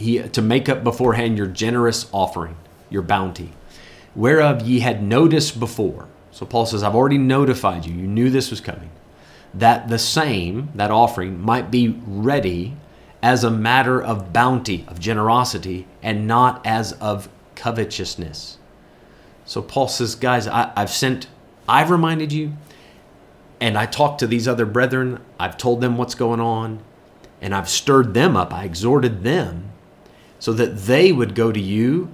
[0.03, 2.57] He, to make up beforehand your generous offering,
[2.89, 3.53] your bounty,
[4.15, 6.07] whereof ye had noticed before.
[6.31, 7.93] So Paul says, I've already notified you.
[7.93, 8.89] You knew this was coming
[9.53, 12.75] that the same, that offering, might be ready
[13.21, 18.57] as a matter of bounty, of generosity, and not as of covetousness.
[19.45, 21.27] So Paul says, guys, I, have sent,
[21.67, 22.53] I've reminded you,
[23.61, 25.21] and I talked to these other brethren.
[25.39, 26.81] I've told them what's going on,
[27.41, 28.53] and I've stirred them up.
[28.53, 29.71] I exhorted them
[30.43, 32.13] so that they would go to you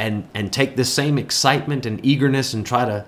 [0.00, 3.06] and, and take this same excitement and eagerness and try to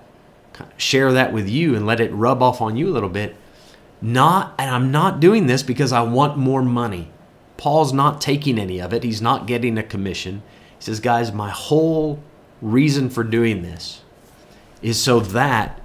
[0.76, 3.34] share that with you and let it rub off on you a little bit
[4.00, 7.10] not, and I'm not doing this because I want more money.
[7.56, 9.02] Paul's not taking any of it.
[9.02, 10.44] He's not getting a commission.
[10.78, 12.22] He says, guys, my whole
[12.62, 14.02] reason for doing this
[14.82, 15.80] is so that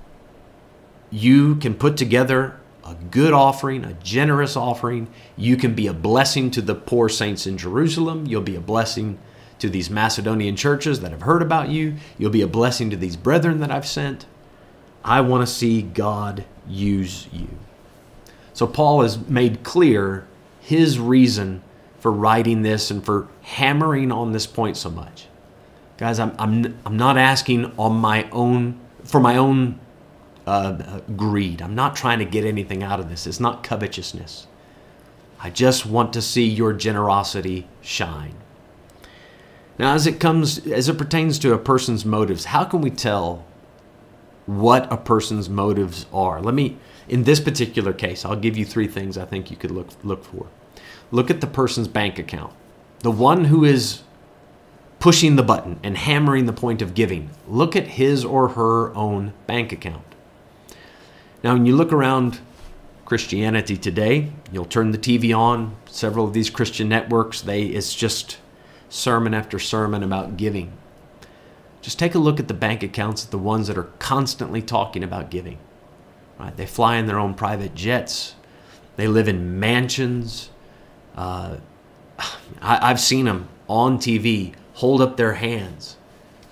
[1.10, 5.08] you can put together a good offering, a generous offering.
[5.36, 8.28] You can be a blessing to the poor saints in Jerusalem.
[8.28, 9.18] You'll be a blessing
[9.60, 11.96] to these Macedonian churches that have heard about you.
[12.18, 14.26] You'll be a blessing to these brethren that I've sent.
[15.04, 17.48] I want to see God use you.
[18.54, 20.28] So Paul has made clear
[20.60, 21.62] his reason
[22.00, 25.28] for writing this and for hammering on this point so much.
[25.98, 29.80] Guys, I'm, I'm, I'm not asking on my own for my own
[30.46, 31.62] uh, greed.
[31.62, 33.26] I'm not trying to get anything out of this.
[33.28, 34.48] It's not covetousness.
[35.40, 38.36] I just want to see your generosity shine.
[39.78, 43.46] Now, as it comes, as it pertains to a person's motives, how can we tell
[44.46, 46.42] what a person's motives are?
[46.42, 46.78] Let me
[47.08, 50.24] in this particular case, I'll give you three things I think you could look look
[50.24, 50.48] for.
[51.12, 52.54] Look at the person's bank account.
[53.00, 54.02] The one who is
[55.00, 57.30] pushing the button and hammering the point of giving.
[57.48, 60.15] Look at his or her own bank account.
[61.44, 62.40] Now, when you look around
[63.06, 68.38] Christianity today, you'll turn the TV on, several of these Christian networks, they it's just
[68.90, 70.74] sermon after sermon about giving.
[71.82, 75.04] Just take a look at the bank accounts of the ones that are constantly talking
[75.04, 75.60] about giving.
[76.40, 76.56] Right?
[76.56, 78.36] They fly in their own private jets.
[78.96, 80.50] They live in mansions.
[81.16, 81.58] Uh,
[82.62, 85.98] I, have seen them on TV hold up their hands,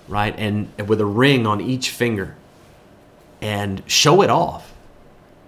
[0.08, 2.36] right, and with a ring on each finger,
[3.40, 4.73] and show it off.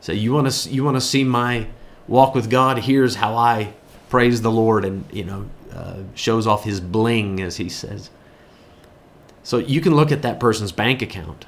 [0.01, 1.67] So you want to you want to see my
[2.07, 2.79] walk with God?
[2.79, 3.75] Here's how I
[4.09, 8.11] praise the Lord, and you know uh, shows off his bling, as he says.
[9.43, 11.47] So you can look at that person's bank account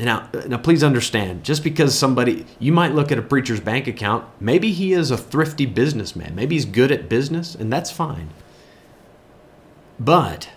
[0.00, 4.24] now, now please understand, just because somebody, you might look at a preacher's bank account,
[4.40, 8.30] maybe he is a thrifty businessman, maybe he's good at business, and that's fine.
[9.98, 10.48] But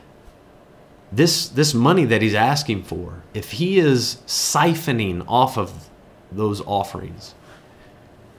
[1.11, 5.89] this, this money that he's asking for, if he is siphoning off of
[6.35, 7.35] those offerings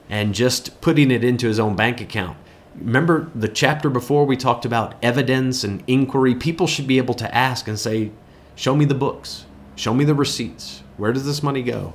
[0.09, 2.37] and just putting it into his own bank account,
[2.75, 6.35] remember the chapter before we talked about evidence and inquiry?
[6.35, 8.11] People should be able to ask and say,
[8.55, 11.93] Show me the books, show me the receipts, where does this money go?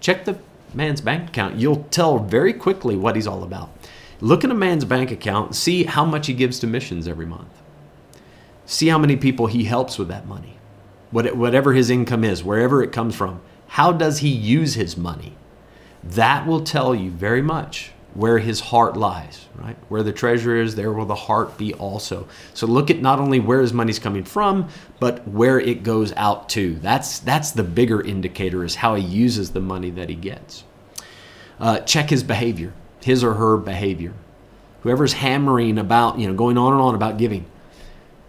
[0.00, 0.38] Check the
[0.72, 1.56] man's bank account.
[1.56, 3.70] You'll tell very quickly what he's all about.
[4.20, 7.48] Look at a man's bank account see how much he gives to missions every month.
[8.66, 10.58] See how many people he helps with that money.
[11.10, 13.40] Whatever his income is, wherever it comes from.
[13.70, 15.36] How does he use his money?
[16.02, 19.76] That will tell you very much where his heart lies, right?
[19.88, 22.26] Where the treasure is, there will the heart be also.
[22.52, 26.48] So look at not only where his money's coming from, but where it goes out
[26.50, 26.74] to.
[26.80, 30.64] That's that's the bigger indicator is how he uses the money that he gets.
[31.60, 34.14] Uh, check his behavior, his or her behavior.
[34.82, 37.44] Whoever's hammering about, you know, going on and on about giving,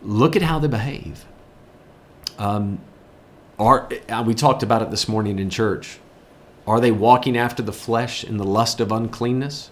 [0.03, 1.25] look at how they behave.
[2.37, 2.79] Um,
[3.61, 5.99] are, uh, we talked about it this morning in church.
[6.65, 9.69] Are they walking after the flesh in the lust of uncleanness?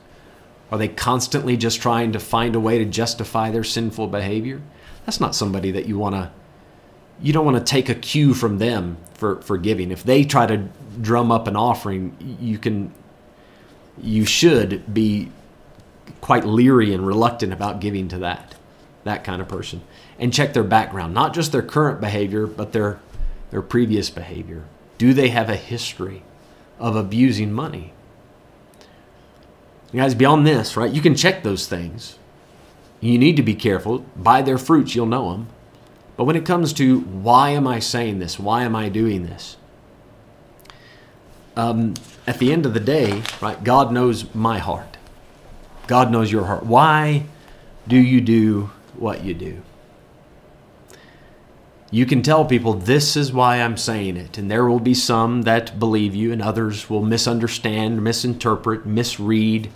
[0.72, 4.62] Are they constantly just trying to find a way to justify their sinful behavior?
[5.06, 6.32] That's not somebody that you want to
[7.22, 9.92] you don't want to take a cue from them for, for giving.
[9.92, 10.70] If they try to
[11.02, 12.94] drum up an offering, you can
[14.02, 15.30] you should be
[16.22, 18.56] quite leery and reluctant about giving to that
[19.04, 19.82] that kind of person
[20.18, 23.00] and check their background, not just their current behavior, but their
[23.52, 24.66] their previous behavior.
[24.98, 26.24] Do they have a history
[26.78, 27.94] of abusing money?
[29.92, 30.92] You guys, beyond this, right?
[30.92, 32.20] You can check those things.
[33.02, 34.06] You need to be careful.
[34.16, 35.48] By their fruits, you'll know them.
[36.16, 38.38] But when it comes to why am I saying this?
[38.38, 39.56] Why am I doing this?
[41.56, 41.96] Um,
[42.28, 44.98] at the end of the day, right, God knows my heart.
[45.88, 46.66] God knows your heart.
[46.66, 47.24] Why
[47.88, 49.62] do you do what you do?
[51.92, 54.38] You can tell people, this is why I'm saying it.
[54.38, 59.72] And there will be some that believe you, and others will misunderstand, misinterpret, misread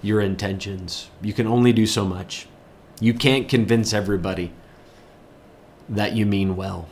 [0.00, 1.10] your intentions.
[1.20, 2.46] You can only do so much.
[2.98, 4.52] You can't convince everybody
[5.88, 6.88] that you mean well.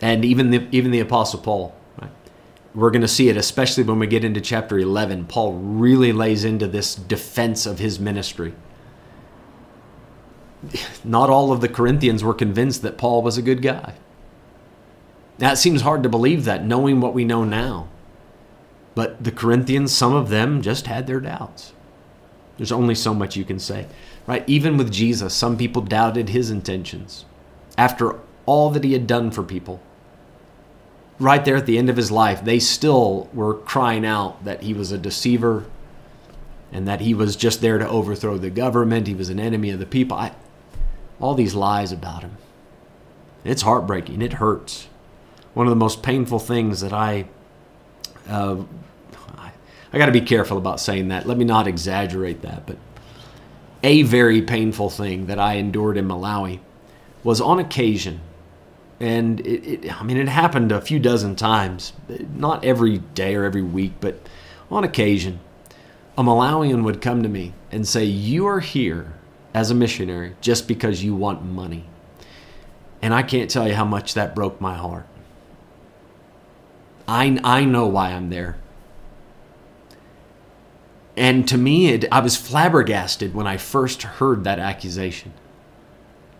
[0.00, 2.10] And even the, even the Apostle Paul, right?
[2.74, 5.26] we're going to see it, especially when we get into chapter 11.
[5.26, 8.54] Paul really lays into this defense of his ministry.
[11.04, 13.94] Not all of the Corinthians were convinced that Paul was a good guy.
[15.38, 17.88] Now, it seems hard to believe that, knowing what we know now.
[18.94, 21.72] But the Corinthians, some of them just had their doubts.
[22.58, 23.86] There's only so much you can say,
[24.26, 24.44] right?
[24.46, 27.24] Even with Jesus, some people doubted his intentions
[27.78, 29.80] after all that he had done for people.
[31.18, 34.74] Right there at the end of his life, they still were crying out that he
[34.74, 35.64] was a deceiver
[36.70, 39.06] and that he was just there to overthrow the government.
[39.06, 40.16] He was an enemy of the people.
[40.16, 40.32] I,
[41.22, 42.36] all these lies about him.
[43.44, 44.20] It's heartbreaking.
[44.20, 44.88] It hurts.
[45.54, 47.26] One of the most painful things that I,
[48.28, 48.56] uh,
[49.38, 49.52] I,
[49.92, 51.26] I got to be careful about saying that.
[51.26, 52.76] Let me not exaggerate that, but
[53.84, 56.58] a very painful thing that I endured in Malawi
[57.22, 58.20] was on occasion,
[58.98, 61.92] and it, it, I mean, it happened a few dozen times,
[62.34, 64.18] not every day or every week, but
[64.70, 65.38] on occasion,
[66.18, 69.12] a Malawian would come to me and say, You are here
[69.54, 71.84] as a missionary just because you want money.
[73.00, 75.06] And I can't tell you how much that broke my heart.
[77.08, 78.56] I, I know why I'm there.
[81.16, 85.32] And to me, it, I was flabbergasted when I first heard that accusation.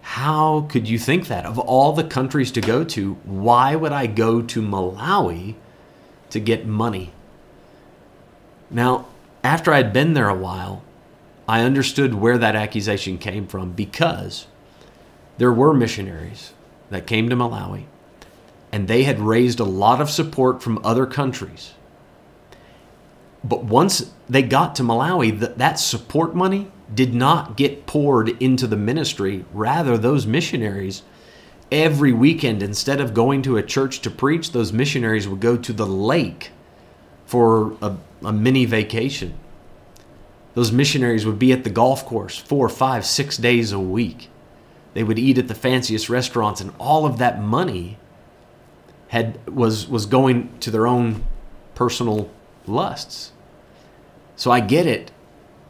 [0.03, 1.45] How could you think that?
[1.45, 5.57] Of all the countries to go to, why would I go to Malawi
[6.31, 7.13] to get money?
[8.71, 9.07] Now,
[9.45, 10.83] after I'd been there a while,
[11.49, 14.47] I understood where that accusation came from because
[15.39, 16.53] there were missionaries
[16.91, 17.85] that came to Malawi
[18.73, 21.75] and they had raised a lot of support from other countries.
[23.45, 28.77] But once they got to Malawi, that, support money did not get poured into the
[28.77, 29.45] ministry.
[29.53, 31.03] Rather, those missionaries,
[31.71, 35.73] every weekend, instead of going to a church to preach, those missionaries would go to
[35.73, 36.51] the lake
[37.27, 39.35] for a, a mini vacation.
[40.55, 44.29] Those missionaries would be at the golf course four, five, six days a week.
[44.95, 47.99] They would eat at the fanciest restaurants, and all of that money
[49.09, 51.25] had was was going to their own
[51.75, 52.31] personal
[52.67, 53.33] lusts.
[54.37, 55.11] So I get it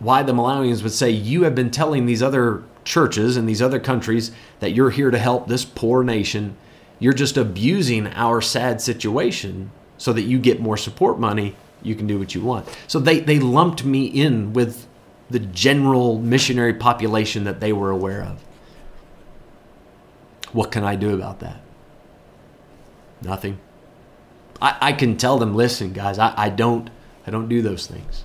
[0.02, 3.78] why the Malawians would say, You have been telling these other churches in these other
[3.78, 6.56] countries that you're here to help this poor nation.
[6.98, 11.54] You're just abusing our sad situation so that you get more support money.
[11.82, 12.68] You can do what you want.
[12.86, 14.86] So they, they lumped me in with
[15.30, 18.42] the general missionary population that they were aware of.
[20.52, 21.60] What can I do about that?
[23.22, 23.58] Nothing.
[24.60, 26.90] I, I can tell them, listen, guys, I, I don't
[27.26, 28.24] I don't do those things.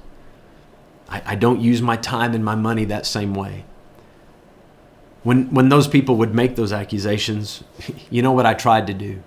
[1.10, 3.66] I, I don't use my time and my money that same way.
[5.24, 7.64] When, when those people would make those accusations,
[8.10, 9.22] you know what I tried to do?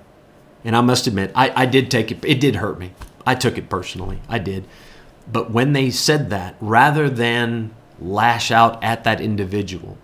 [0.65, 2.93] And I must admit, I, I did take it, it did hurt me.
[3.31, 4.21] I took it personally.
[4.29, 4.65] I did.
[5.31, 9.97] But when they said that, rather than lash out at that individual,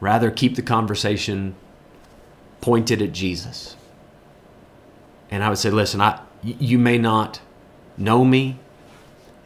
[0.00, 1.54] rather keep the conversation
[2.60, 3.76] pointed at Jesus.
[5.30, 7.40] And I would say, listen, I, you may not
[7.96, 8.58] know me,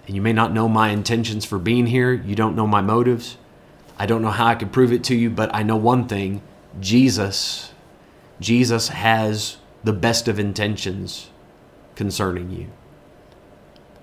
[0.06, 2.14] and you may not know my intentions for being here.
[2.14, 3.36] You don't know my motives.
[3.98, 6.40] I don't know how I can prove it to you, but I know one thing
[6.80, 7.74] Jesus,
[8.40, 11.28] Jesus has the best of intentions
[11.94, 12.68] concerning you.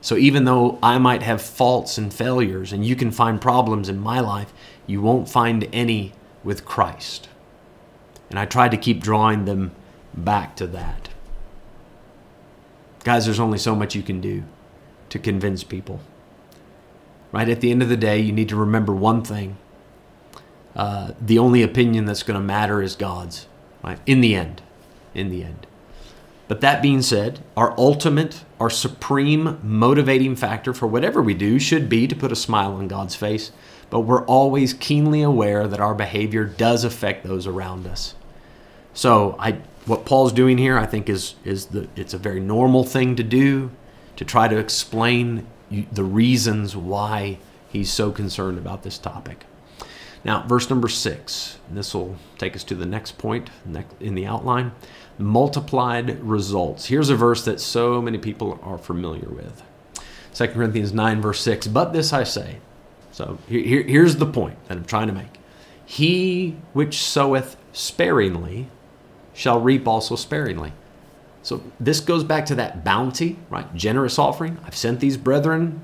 [0.01, 3.99] So even though I might have faults and failures, and you can find problems in
[3.99, 4.53] my life,
[4.87, 6.13] you won't find any
[6.43, 7.27] with Christ.
[8.29, 9.71] And I try to keep drawing them
[10.13, 11.09] back to that.
[13.03, 14.43] Guys, there's only so much you can do
[15.09, 15.99] to convince people.
[17.31, 17.49] Right?
[17.49, 19.57] At the end of the day, you need to remember one thing.
[20.75, 23.47] Uh, the only opinion that's going to matter is God's.
[23.83, 23.99] Right?
[24.05, 24.61] In the end.
[25.13, 25.67] In the end.
[26.49, 31.87] But that being said, our ultimate, our supreme motivating factor for whatever we do should
[31.87, 33.51] be to put a smile on God's face.
[33.91, 38.15] But we're always keenly aware that our behavior does affect those around us.
[38.95, 42.83] So I, what Paul's doing here, I think, is is the it's a very normal
[42.83, 43.69] thing to do
[44.15, 47.37] to try to explain the reasons why
[47.69, 49.45] he's so concerned about this topic.
[50.23, 53.51] Now, verse number six, this will take us to the next point
[53.99, 54.71] in the outline
[55.19, 56.85] multiplied results.
[56.85, 59.61] Here's a verse that so many people are familiar with
[60.33, 61.67] 2 Corinthians 9, verse 6.
[61.67, 62.57] But this I say,
[63.11, 65.39] So here, here's the point that I'm trying to make
[65.85, 68.67] He which soweth sparingly
[69.33, 70.73] shall reap also sparingly.
[71.41, 73.73] So this goes back to that bounty, right?
[73.73, 74.57] Generous offering.
[74.65, 75.81] I've sent these brethren.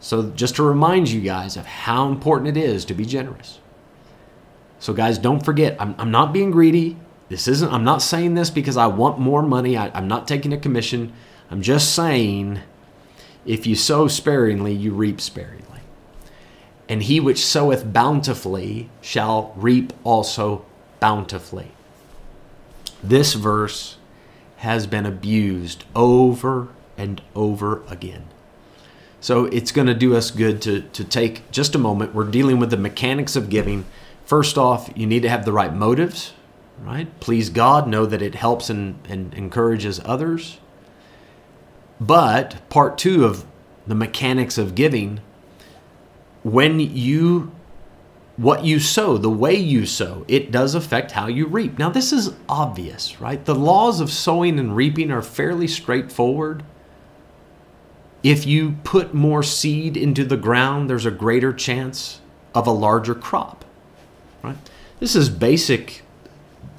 [0.00, 3.58] So just to remind you guys of how important it is to be generous.
[4.78, 6.96] So guys, don't forget, I'm, I'm not being greedy.
[7.30, 9.76] This isn't, I'm not saying this because I want more money.
[9.76, 11.12] I, I'm not taking a commission.
[11.48, 12.58] I'm just saying
[13.46, 15.80] if you sow sparingly, you reap sparingly.
[16.88, 20.64] And he which soweth bountifully shall reap also
[20.98, 21.70] bountifully.
[23.02, 23.96] This verse
[24.56, 26.68] has been abused over
[26.98, 28.26] and over again.
[29.20, 32.12] So it's going to do us good to, to take just a moment.
[32.12, 33.84] We're dealing with the mechanics of giving.
[34.24, 36.32] First off, you need to have the right motives,
[36.82, 37.08] right?
[37.20, 40.58] Please God, know that it helps and, and encourages others.
[42.00, 43.44] But part two of
[43.86, 45.20] the mechanics of giving,
[46.42, 47.52] when you
[48.36, 51.78] what you sow, the way you sow, it does affect how you reap.
[51.78, 53.44] Now, this is obvious, right?
[53.44, 56.62] The laws of sowing and reaping are fairly straightforward.
[58.22, 62.22] If you put more seed into the ground, there's a greater chance
[62.54, 63.66] of a larger crop,
[64.42, 64.56] right?
[65.00, 65.99] This is basic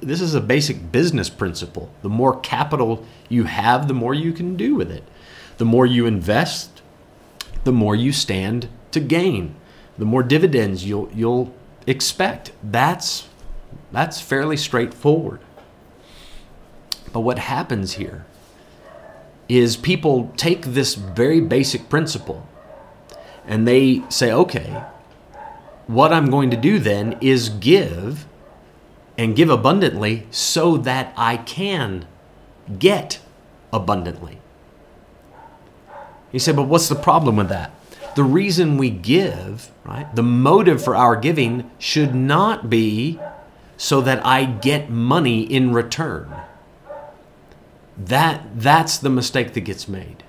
[0.02, 1.90] this is a basic business principle.
[2.02, 5.04] The more capital you have, the more you can do with it.
[5.58, 6.82] The more you invest,
[7.64, 9.54] the more you stand to gain
[9.98, 11.54] the more dividends you'll you'll
[11.86, 12.52] expect.
[12.62, 13.28] That's
[13.90, 15.40] that's fairly straightforward.
[17.12, 18.24] But what happens here
[19.48, 22.46] is people take this very basic principle
[23.46, 24.82] and they say, okay,
[25.86, 28.26] what I'm going to do then is give
[29.18, 32.06] and give abundantly so that I can
[32.78, 33.20] get
[33.72, 34.38] abundantly.
[36.30, 37.72] He said, but what's the problem with that?
[38.14, 43.18] the reason we give, right, the motive for our giving should not be
[43.76, 46.34] so that I get money in return.
[47.96, 50.22] That, that's the mistake that gets made.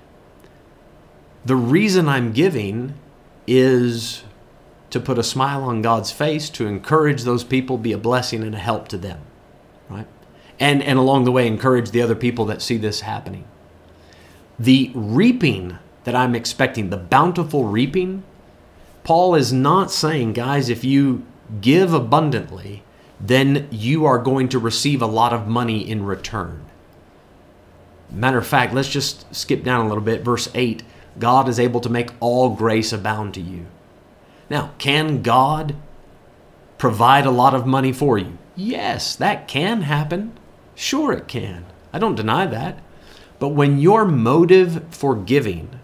[1.44, 2.94] The reason I'm giving
[3.46, 4.23] is
[4.94, 8.54] to put a smile on God's face, to encourage those people, be a blessing and
[8.54, 9.18] a help to them,
[9.90, 10.06] right?
[10.60, 13.44] And, and along the way, encourage the other people that see this happening.
[14.56, 18.22] The reaping that I'm expecting, the bountiful reaping,
[19.02, 21.26] Paul is not saying, guys, if you
[21.60, 22.84] give abundantly,
[23.20, 26.66] then you are going to receive a lot of money in return.
[28.12, 30.22] Matter of fact, let's just skip down a little bit.
[30.22, 30.84] Verse 8
[31.18, 33.66] God is able to make all grace abound to you.
[34.54, 35.74] Now, can God
[36.78, 38.38] provide a lot of money for you?
[38.54, 40.38] Yes, that can happen.
[40.76, 41.64] Sure, it can.
[41.92, 42.78] I don't deny that.
[43.40, 45.80] But when your motive for giving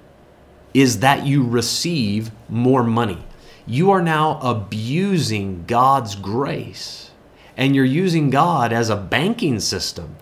[0.72, 3.24] is that you receive more money.
[3.66, 7.10] You are now abusing God's grace
[7.56, 10.14] and you're using God as a banking system.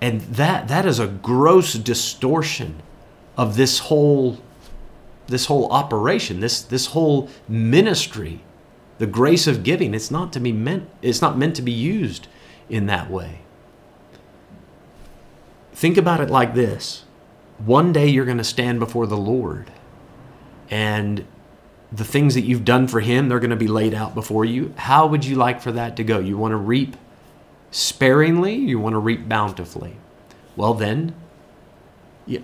[0.00, 2.80] And that that is a gross distortion
[3.36, 4.38] of this whole
[5.28, 8.40] this whole operation, this this whole ministry.
[8.98, 12.28] The grace of giving, it's not to be meant it's not meant to be used
[12.68, 13.40] in that way.
[15.72, 17.04] Think about it like this
[17.58, 19.70] one day you're going to stand before the Lord
[20.70, 21.24] and
[21.92, 24.74] the things that you've done for him they're going to be laid out before you
[24.76, 26.96] how would you like for that to go you want to reap
[27.70, 29.96] sparingly you want to reap bountifully
[30.56, 31.14] well then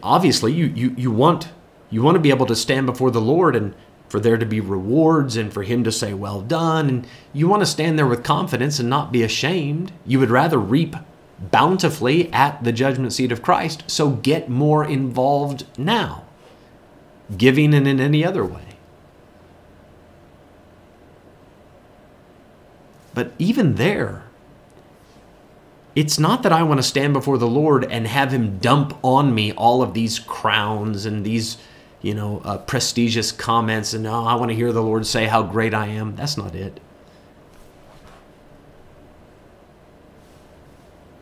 [0.03, 1.49] obviously you, you, you want
[1.93, 3.75] you want to be able to stand before the lord and
[4.09, 7.63] for there to be rewards and for him to say well done and you want
[7.63, 10.97] to stand there with confidence and not be ashamed you would rather reap
[11.51, 13.85] bountifully at the judgment seat of Christ.
[13.89, 16.25] So get more involved now,
[17.37, 18.63] giving and in any other way.
[23.15, 24.25] But even there,
[25.95, 29.35] it's not that I want to stand before the Lord and have Him dump on
[29.35, 31.59] me all of these crowns and these,
[32.03, 35.43] you know, uh, prestigious comments and oh, I want to hear the Lord say how
[35.43, 36.17] great I am.
[36.17, 36.81] That's not it.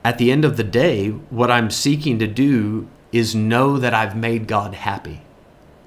[0.05, 4.17] at the end of the day, what I'm seeking to do is know that I've
[4.17, 5.23] made God happy.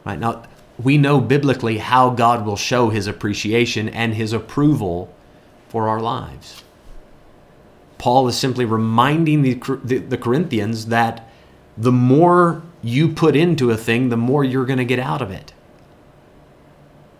[0.06, 0.44] Right now,
[0.82, 5.14] we know biblically how God will show his appreciation and his approval
[5.70, 6.64] for our lives.
[7.98, 11.30] Paul is simply reminding the, the, the Corinthians that
[11.78, 15.32] the more you put into a thing, the more you're going to get out of
[15.32, 15.54] it.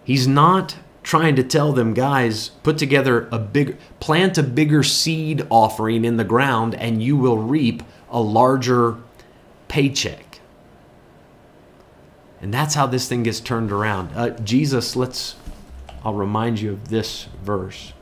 [0.04, 5.46] He's not trying to tell them, guys, put together a big, plant a bigger seed
[5.50, 8.98] offering in the ground and you will reap a larger
[9.68, 10.40] paycheck.
[12.42, 14.12] And that's how this thing gets turned around.
[14.14, 15.36] Uh, Jesus, let's,
[16.04, 17.94] I'll remind you of this verse.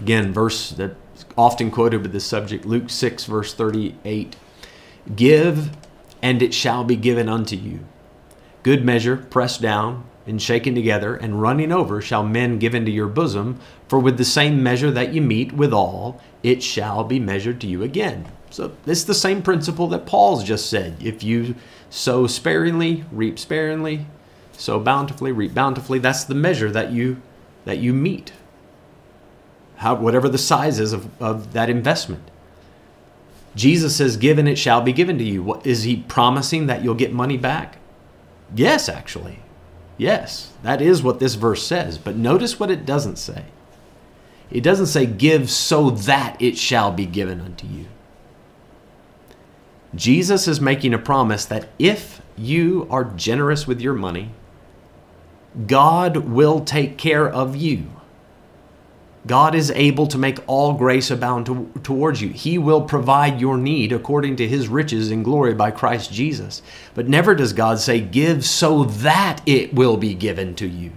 [0.00, 0.94] Again, verse that
[1.36, 4.36] often quoted with this subject, Luke 6, verse 38.
[5.14, 5.70] Give,
[6.22, 7.80] and it shall be given unto you.
[8.62, 13.06] Good measure, pressed down, and shaken together, and running over, shall men give into your
[13.06, 13.60] bosom.
[13.88, 17.82] For with the same measure that you meet withal, it shall be measured to you
[17.82, 18.26] again.
[18.50, 20.96] So it's the same principle that Paul's just said.
[21.00, 21.54] If you
[21.90, 24.06] sow sparingly, reap sparingly,
[24.52, 25.98] sow bountifully, reap bountifully.
[25.98, 27.20] That's the measure that you
[27.64, 28.32] that you meet.
[29.76, 32.30] How, whatever the size is of, of that investment.
[33.56, 35.42] Jesus says, Given it shall be given to you.
[35.42, 37.78] What, is he promising that you'll get money back?
[38.54, 39.40] Yes, actually.
[39.98, 41.98] Yes, that is what this verse says.
[41.98, 43.46] But notice what it doesn't say.
[44.50, 47.86] It doesn't say, Give so that it shall be given unto you.
[49.94, 54.32] Jesus is making a promise that if you are generous with your money,
[55.66, 57.86] God will take care of you.
[59.26, 62.28] God is able to make all grace abound to, towards you.
[62.28, 66.62] He will provide your need according to his riches in glory by Christ Jesus.
[66.94, 70.92] But never does God say, Give so that it will be given to you.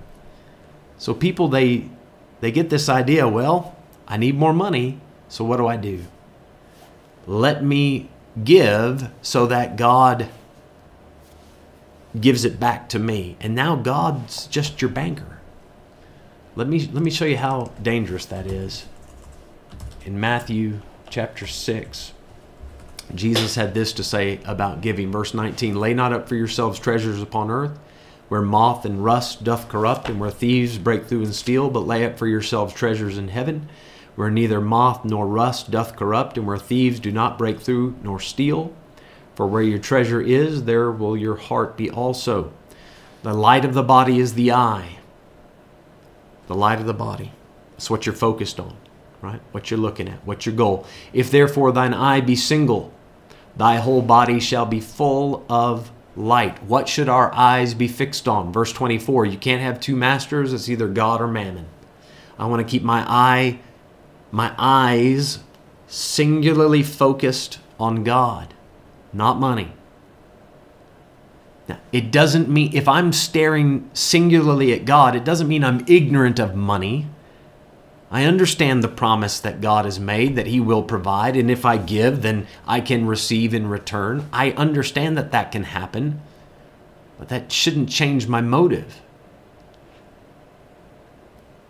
[0.97, 1.89] So people, they,
[2.41, 3.75] they get this idea well,
[4.07, 6.05] I need more money, so what do I do?
[7.25, 8.09] Let me
[8.43, 10.29] give so that God
[12.19, 13.37] gives it back to me.
[13.39, 15.38] And now God's just your banker.
[16.59, 18.85] Let me let me show you how dangerous that is.
[20.05, 22.11] In Matthew chapter 6,
[23.15, 25.09] Jesus had this to say about giving.
[25.09, 27.79] Verse 19 Lay not up for yourselves treasures upon earth,
[28.27, 32.03] where moth and rust doth corrupt, and where thieves break through and steal, but lay
[32.03, 33.69] up for yourselves treasures in heaven,
[34.15, 38.19] where neither moth nor rust doth corrupt, and where thieves do not break through nor
[38.19, 38.73] steal.
[39.33, 42.51] For where your treasure is, there will your heart be also.
[43.23, 44.98] The light of the body is the eye.
[46.49, 47.31] The light of the body.
[47.77, 48.75] It's what you're focused on,
[49.21, 49.39] right?
[49.51, 50.85] What you're looking at, what's your goal.
[51.13, 52.91] If therefore thine eye be single,
[53.55, 56.61] thy whole body shall be full of light.
[56.63, 58.51] What should our eyes be fixed on?
[58.51, 61.67] Verse 24 You can't have two masters, it's either God or mammon.
[62.37, 63.59] I want to keep my eye
[64.31, 65.39] my eyes
[65.87, 68.53] singularly focused on God,
[69.13, 69.73] not money.
[71.69, 76.39] Now, it doesn't mean, if I'm staring singularly at God, it doesn't mean I'm ignorant
[76.39, 77.05] of money.
[78.11, 81.77] I understand the promise that God has made that He will provide, and if I
[81.77, 84.27] give, then I can receive in return.
[84.33, 86.19] I understand that that can happen,
[87.19, 89.01] but that shouldn't change my motive.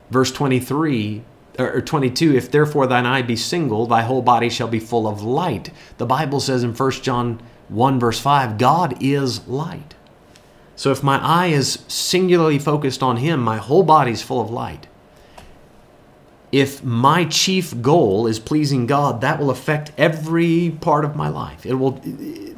[0.10, 1.24] Verse 23
[1.60, 5.22] or 22 if therefore thine eye be single thy whole body shall be full of
[5.22, 9.96] light the bible says in 1 john 1 verse 5 god is light.
[10.76, 14.50] So if my eye is singularly focused on him my whole body is full of
[14.50, 14.88] light.
[16.52, 21.66] If my chief goal is pleasing god that will affect every part of my life.
[21.66, 22.02] It will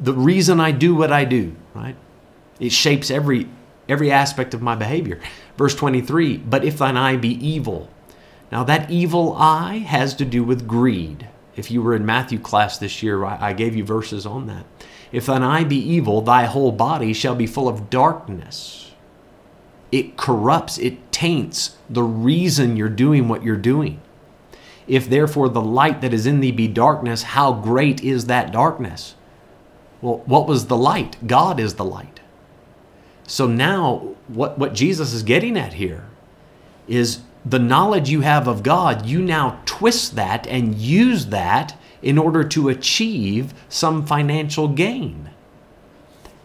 [0.00, 1.96] the reason i do what i do right?
[2.60, 3.48] It shapes every
[3.88, 5.20] every aspect of my behavior.
[5.56, 7.88] Verse 23 but if thine eye be evil.
[8.52, 11.26] Now, that evil eye has to do with greed.
[11.56, 14.66] If you were in Matthew class this year, I gave you verses on that.
[15.12, 18.92] If thine eye be evil, thy whole body shall be full of darkness.
[19.92, 24.00] It corrupts, it taints the reason you're doing what you're doing.
[24.86, 29.14] If therefore the light that is in thee be darkness, how great is that darkness?
[30.00, 31.16] Well, what was the light?
[31.26, 32.20] God is the light.
[33.26, 36.06] So now, what, what Jesus is getting at here
[36.88, 42.18] is the knowledge you have of God, you now twist that and use that in
[42.18, 45.30] order to achieve some financial gain.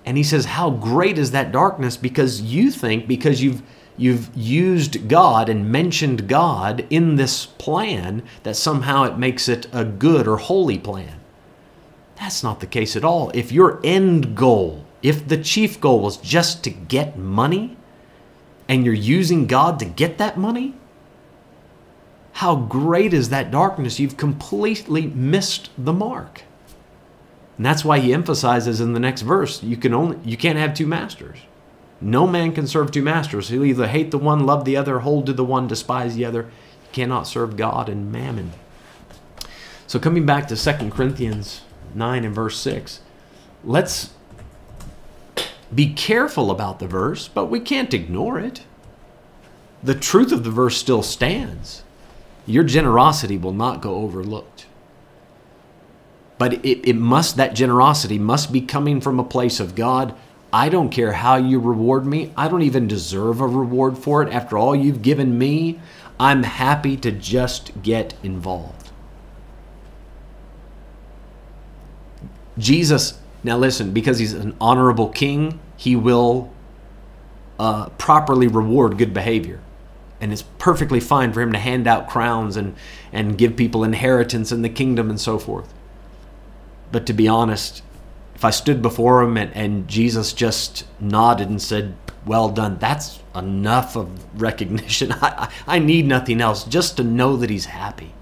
[0.05, 1.97] And he says, How great is that darkness?
[1.97, 3.62] Because you think, because you've
[3.97, 9.84] you've used God and mentioned God in this plan, that somehow it makes it a
[9.84, 11.20] good or holy plan.
[12.16, 13.32] That's not the case at all.
[13.34, 17.76] If your end goal, if the chief goal was just to get money,
[18.68, 20.74] and you're using God to get that money,
[22.38, 24.00] how great is that darkness?
[24.00, 26.44] You've completely missed the mark.
[27.58, 30.76] And that's why he emphasizes in the next verse, you can only you can't have
[30.76, 31.40] two masters.
[32.00, 33.50] No man can serve two masters.
[33.50, 36.44] He'll either hate the one, love the other, hold to the one, despise the other.
[36.44, 38.52] You cannot serve God and mammon.
[39.88, 41.62] So coming back to 2 Corinthians
[41.96, 43.00] 9 and verse 6,
[43.64, 44.12] let's
[45.74, 48.62] be careful about the verse, but we can't ignore it.
[49.82, 51.82] The truth of the verse still stands
[52.48, 54.66] your generosity will not go overlooked.
[56.38, 60.16] But it, it must, that generosity must be coming from a place of God,
[60.52, 62.32] I don't care how you reward me.
[62.38, 64.34] I don't even deserve a reward for it.
[64.34, 65.80] After all you've given me,
[66.20, 68.91] I'm happy to just get involved.
[72.58, 76.52] Jesus, now listen, because he's an honorable king, he will
[77.60, 79.60] uh, properly reward good behavior.
[80.20, 82.76] And it's perfectly fine for him to hand out crowns and,
[83.11, 85.74] and give people inheritance in the kingdom and so forth.
[86.91, 87.84] But to be honest,
[88.34, 91.95] if I stood before him and, and Jesus just nodded and said,
[92.26, 95.11] Well done, that's enough of recognition.
[95.22, 98.13] I, I need nothing else just to know that he's happy.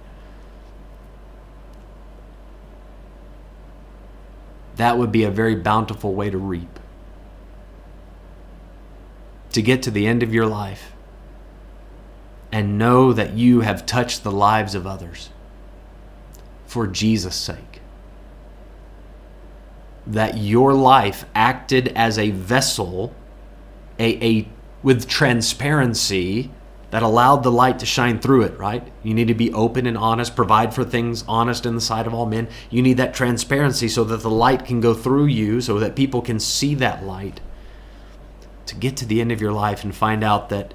[4.76, 6.80] That would be a very bountiful way to reap.
[9.54, 10.95] To get to the end of your life
[12.56, 15.30] and know that you have touched the lives of others
[16.66, 17.82] for Jesus' sake
[20.08, 23.14] that your life acted as a vessel,
[24.00, 24.48] a, a
[24.82, 26.50] with transparency
[26.92, 28.90] that allowed the light to shine through it, right?
[29.04, 32.14] You need to be open and honest, provide for things honest in the sight of
[32.14, 32.48] all men.
[32.70, 36.22] You need that transparency so that the light can go through you, so that people
[36.22, 37.42] can see that light.
[38.68, 40.74] To get to the end of your life and find out that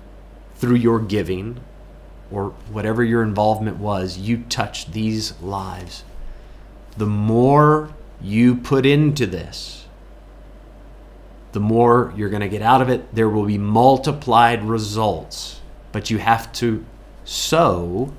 [0.57, 1.61] through your giving
[2.31, 6.05] or whatever your involvement was, you touched these lives.
[6.97, 9.87] The more you put into this,
[11.53, 13.15] the more you're going to get out of it.
[13.15, 15.61] There will be multiplied results,
[15.93, 16.85] but you have to
[17.25, 18.13] sow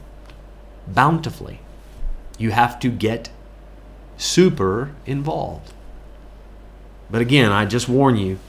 [0.88, 1.60] bountifully.
[2.38, 3.30] You have to get
[4.18, 5.74] super involved.
[7.10, 8.40] But again, I just warn you,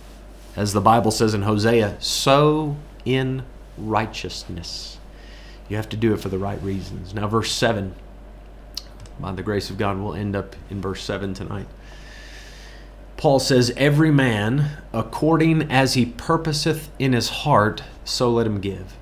[0.57, 3.45] as the Bible says in Hosea, sow in
[3.77, 4.99] righteousness.
[5.69, 7.15] You have to do it for the right reasons.
[7.15, 7.95] Now, verse 7
[9.19, 11.69] by the grace of God, we'll end up in verse 7 tonight.
[13.17, 18.97] Paul says, Every man, according as he purposeth in his heart, so let him give,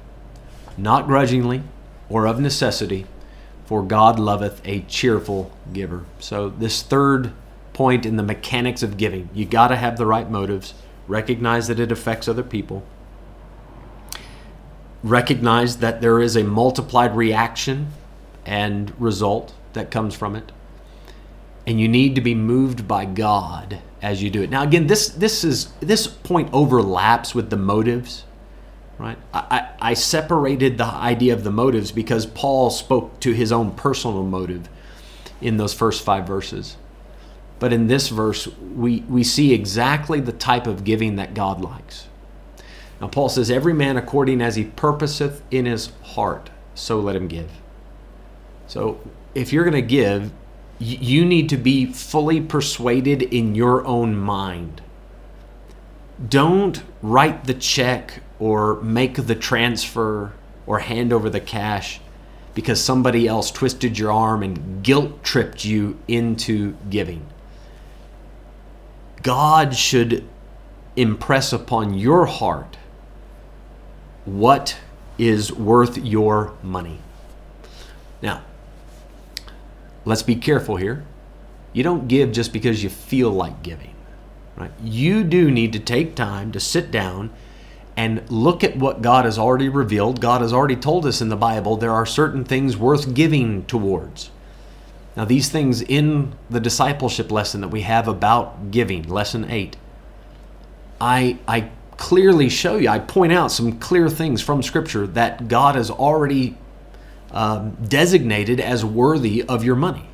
[0.76, 1.62] not grudgingly
[2.08, 3.06] or of necessity,
[3.64, 6.04] for God loveth a cheerful giver.
[6.18, 7.32] So, this third
[7.72, 10.74] point in the mechanics of giving, you got to have the right motives,
[11.08, 12.84] recognize that it affects other people,
[15.03, 17.88] recognize that there is a multiplied reaction
[18.44, 20.53] and result that comes from it.
[21.66, 24.51] And you need to be moved by God as you do it.
[24.51, 28.24] Now again, this this is this point overlaps with the motives,
[28.98, 29.18] right?
[29.32, 34.24] I, I separated the idea of the motives because Paul spoke to his own personal
[34.24, 34.68] motive
[35.40, 36.76] in those first five verses.
[37.59, 42.09] But in this verse, we, we see exactly the type of giving that God likes.
[43.01, 47.28] Now, Paul says, Every man according as he purposeth in his heart, so let him
[47.28, 47.51] give.
[48.66, 49.01] So
[49.34, 50.32] if you're going to give,
[50.78, 54.80] you need to be fully persuaded in your own mind.
[56.26, 60.32] Don't write the check or make the transfer
[60.66, 62.01] or hand over the cash
[62.55, 67.26] because somebody else twisted your arm and guilt tripped you into giving.
[69.22, 70.26] God should
[70.96, 72.76] impress upon your heart
[74.25, 74.79] what
[75.18, 76.99] is worth your money.
[78.23, 78.43] Now,
[80.05, 81.05] let's be careful here.
[81.73, 83.95] You don't give just because you feel like giving.
[84.57, 84.73] Right?
[84.83, 87.31] You do need to take time to sit down
[87.97, 90.21] and look at what God has already revealed.
[90.21, 94.31] God has already told us in the Bible there are certain things worth giving towards.
[95.16, 99.77] Now, these things in the discipleship lesson that we have about giving, lesson 8,
[101.01, 105.74] I, I clearly show you, I point out some clear things from Scripture that God
[105.74, 106.57] has already
[107.30, 110.09] um, designated as worthy of your money.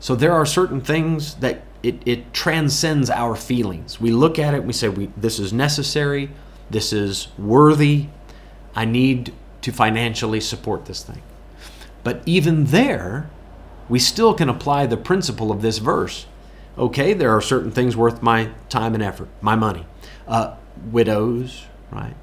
[0.00, 4.00] So there are certain things that it, it transcends our feelings.
[4.00, 6.30] We look at it, we say, we, this is necessary,
[6.68, 8.06] this is worthy,
[8.74, 9.32] I need
[9.62, 11.22] to financially support this thing.
[12.02, 13.30] But even there,
[13.88, 16.26] we still can apply the principle of this verse.
[16.76, 19.86] Okay, there are certain things worth my time and effort, my money.
[20.28, 20.54] Uh,
[20.92, 22.14] widows, right?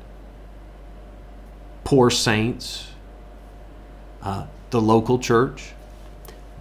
[1.83, 2.91] Poor saints,
[4.21, 5.73] uh, the local church,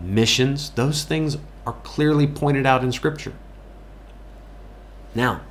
[0.01, 1.37] missions, those things
[1.67, 3.35] are clearly pointed out in Scripture.
[5.15, 5.43] Now,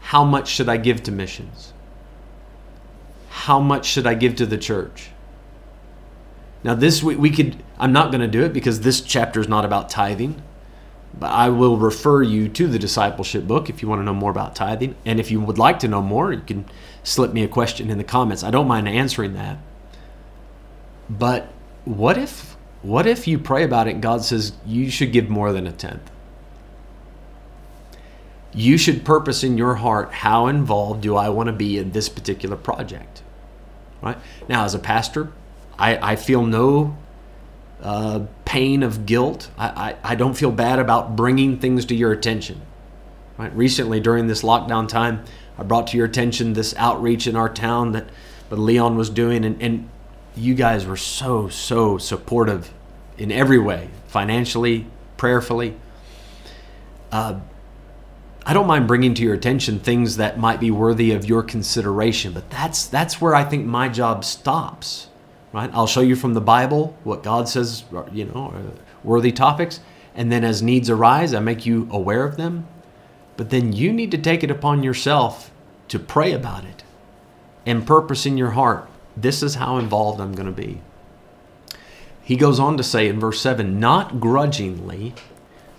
[0.00, 1.72] how much should I give to missions?
[3.28, 5.10] How much should I give to the church?
[6.64, 9.48] Now, this we, we could, I'm not going to do it because this chapter is
[9.48, 10.42] not about tithing,
[11.18, 14.30] but I will refer you to the discipleship book if you want to know more
[14.30, 14.94] about tithing.
[15.04, 16.66] And if you would like to know more, you can
[17.02, 18.44] slip me a question in the comments.
[18.44, 19.58] I don't mind answering that.
[21.08, 21.48] But
[21.84, 25.52] what if what if you pray about it and God says you should give more
[25.52, 26.10] than a tenth?
[28.52, 32.08] you should purpose in your heart how involved do I want to be in this
[32.08, 33.22] particular project.
[34.02, 35.30] Right now, as a pastor,
[35.78, 36.96] I, I feel no
[37.82, 39.50] uh, pain of guilt.
[39.58, 42.60] I, I, I don't feel bad about bringing things to your attention.
[43.38, 43.54] Right?
[43.56, 45.24] Recently, during this lockdown time,
[45.58, 48.08] I brought to your attention this outreach in our town that,
[48.48, 49.88] that Leon was doing, and, and
[50.36, 52.72] you guys were so, so supportive
[53.18, 55.76] in every way financially, prayerfully.
[57.12, 57.40] Uh,
[58.44, 62.32] I don't mind bringing to your attention things that might be worthy of your consideration,
[62.32, 65.09] but that's that's where I think my job stops.
[65.52, 65.70] Right?
[65.72, 68.54] I'll show you from the Bible what God says, you know,
[69.02, 69.80] worthy topics,
[70.14, 72.68] and then as needs arise, I make you aware of them.
[73.36, 75.50] But then you need to take it upon yourself
[75.88, 76.84] to pray about it
[77.66, 78.88] and purpose in your heart.
[79.16, 80.80] This is how involved I'm going to be.
[82.22, 85.14] He goes on to say in verse 7 not grudgingly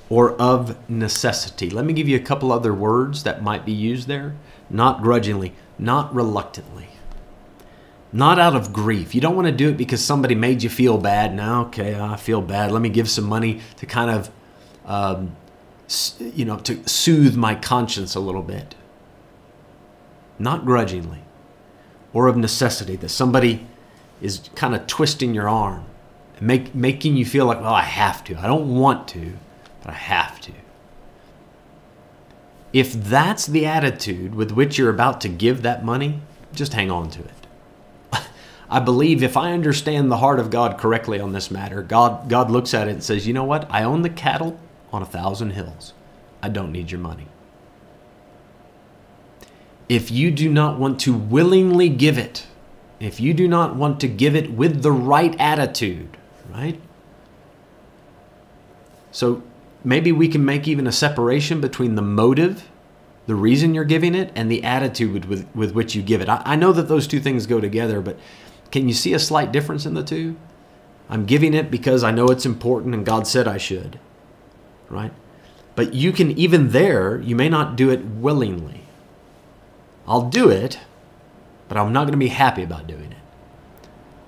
[0.10, 1.70] or of necessity.
[1.70, 4.36] Let me give you a couple other words that might be used there.
[4.70, 6.90] Not grudgingly, not reluctantly,
[8.14, 9.16] not out of grief.
[9.16, 11.34] You don't want to do it because somebody made you feel bad.
[11.34, 12.72] Now, okay, I feel bad.
[12.72, 14.32] Let me give some money to kind of,
[14.86, 15.36] um,
[16.20, 18.76] you know, to soothe my conscience a little bit.
[20.40, 21.20] Not grudgingly
[22.14, 23.66] or of necessity, that somebody
[24.22, 25.86] is kind of twisting your arm,
[26.42, 28.38] make, making you feel like, well, I have to.
[28.38, 29.34] I don't want to
[29.82, 30.52] but I have to.
[32.72, 36.22] If that's the attitude with which you're about to give that money,
[36.54, 37.41] just hang on to it.
[38.72, 42.50] I believe if I understand the heart of God correctly on this matter, God, God
[42.50, 43.70] looks at it and says, you know what?
[43.70, 44.58] I own the cattle
[44.94, 45.94] on a thousand hills.
[46.42, 47.28] I don't need your money.
[49.90, 52.48] If you do not want to willingly give it,
[53.02, 56.16] if you do not want to give it with the right attitude,
[56.50, 56.80] right?
[59.12, 59.44] So
[59.84, 62.70] maybe we can make even a separation between the motive,
[63.26, 66.30] the reason you're giving it, and the attitude with, with, with which you give it.
[66.30, 68.18] I, I know that those two things go together, but
[68.72, 70.36] can you see a slight difference in the two?
[71.10, 74.00] I'm giving it because I know it's important and God said I should,
[74.90, 75.12] right?
[75.76, 78.82] But you can, even there, you may not do it willingly.
[80.08, 80.80] I'll do it,
[81.68, 83.18] but I'm not going to be happy about doing it.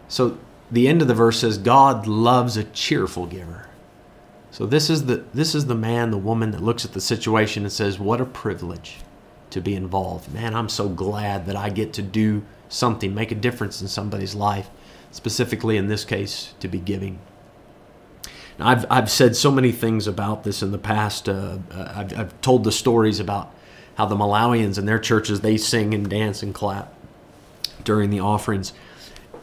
[0.08, 0.38] So
[0.72, 3.70] the end of the verse says, God loves a cheerful giver.
[4.52, 7.64] So this is the this is the man, the woman that looks at the situation
[7.64, 8.98] and says, "What a privilege
[9.54, 10.34] to be involved.
[10.34, 12.44] Man, I'm so glad that I get to do
[12.74, 14.70] something, make a difference in somebody's life,
[15.12, 17.20] specifically in this case, to be giving."
[18.60, 21.30] Now, I've I've said so many things about this in the past.
[21.30, 23.54] Uh, uh I've, I've told the stories about
[23.96, 26.94] how the Malawians and their churches they sing and dance and clap
[27.84, 28.74] during the offerings.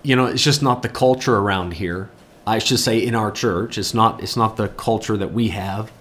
[0.03, 2.11] You know, it's just not the culture around here.
[2.47, 3.79] I should say in our church.
[3.79, 5.93] It's not it's not the culture that we have.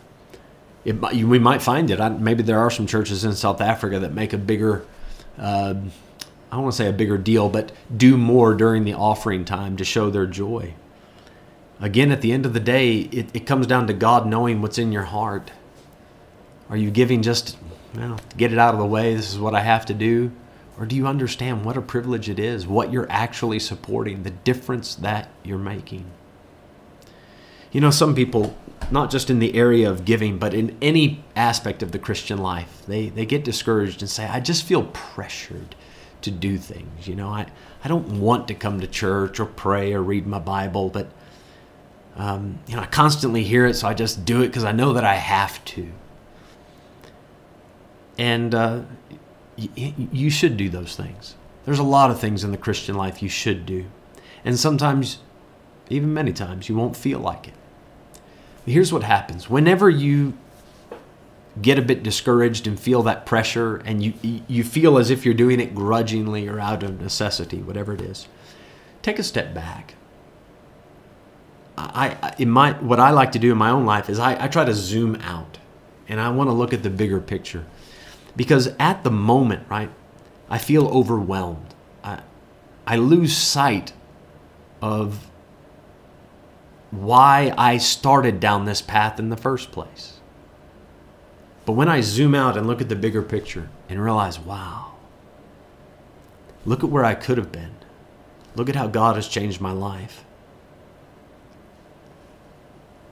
[0.86, 2.00] It, we might find it.
[2.00, 4.86] I, maybe there are some churches in South Africa that make a bigger,
[5.38, 5.76] uh,
[6.52, 9.78] I don't want to say a bigger deal, but do more during the offering time
[9.78, 10.74] to show their joy.
[11.80, 14.78] Again, at the end of the day, it, it comes down to God knowing what's
[14.78, 15.52] in your heart.
[16.70, 17.58] Are you giving just,
[17.96, 19.16] well, get it out of the way?
[19.16, 20.32] This is what I have to do.
[20.78, 24.96] Or do you understand what a privilege it is, what you're actually supporting, the difference
[24.96, 26.06] that you're making?
[27.72, 28.58] You know, some people,
[28.90, 32.84] not just in the area of giving, but in any aspect of the Christian life,
[32.88, 35.76] they, they get discouraged and say, I just feel pressured
[36.22, 37.08] to do things.
[37.08, 37.48] You know, I,
[37.84, 41.12] I don't want to come to church or pray or read my Bible, but,
[42.16, 44.94] um, you know, I constantly hear it, so I just do it because I know
[44.94, 45.92] that I have to.
[48.18, 48.82] And uh,
[49.58, 51.36] you should do those things.
[51.66, 53.86] There's a lot of things in the Christian life you should do.
[54.44, 55.20] And sometimes,
[55.90, 57.54] even many times, you won't feel like it.
[58.66, 60.38] Here's what happens whenever you
[61.62, 64.14] get a bit discouraged and feel that pressure and you
[64.48, 68.28] you feel as if you're doing it grudgingly or out of necessity whatever it is
[69.02, 69.96] take a step back.
[71.78, 74.48] I, in my what I like to do in my own life is I, I
[74.50, 75.60] try to zoom out
[76.10, 77.66] and I want to look at the bigger picture.
[78.36, 79.90] Because at the moment right
[80.50, 81.74] I feel overwhelmed.
[82.04, 82.22] I
[82.86, 83.94] I lose sight
[84.82, 85.30] of
[86.92, 90.19] why I started down this path in the first place.
[91.70, 94.94] But when I zoom out and look at the bigger picture and realize, wow,
[96.66, 97.76] look at where I could have been.
[98.56, 100.26] Look at how God has changed my life.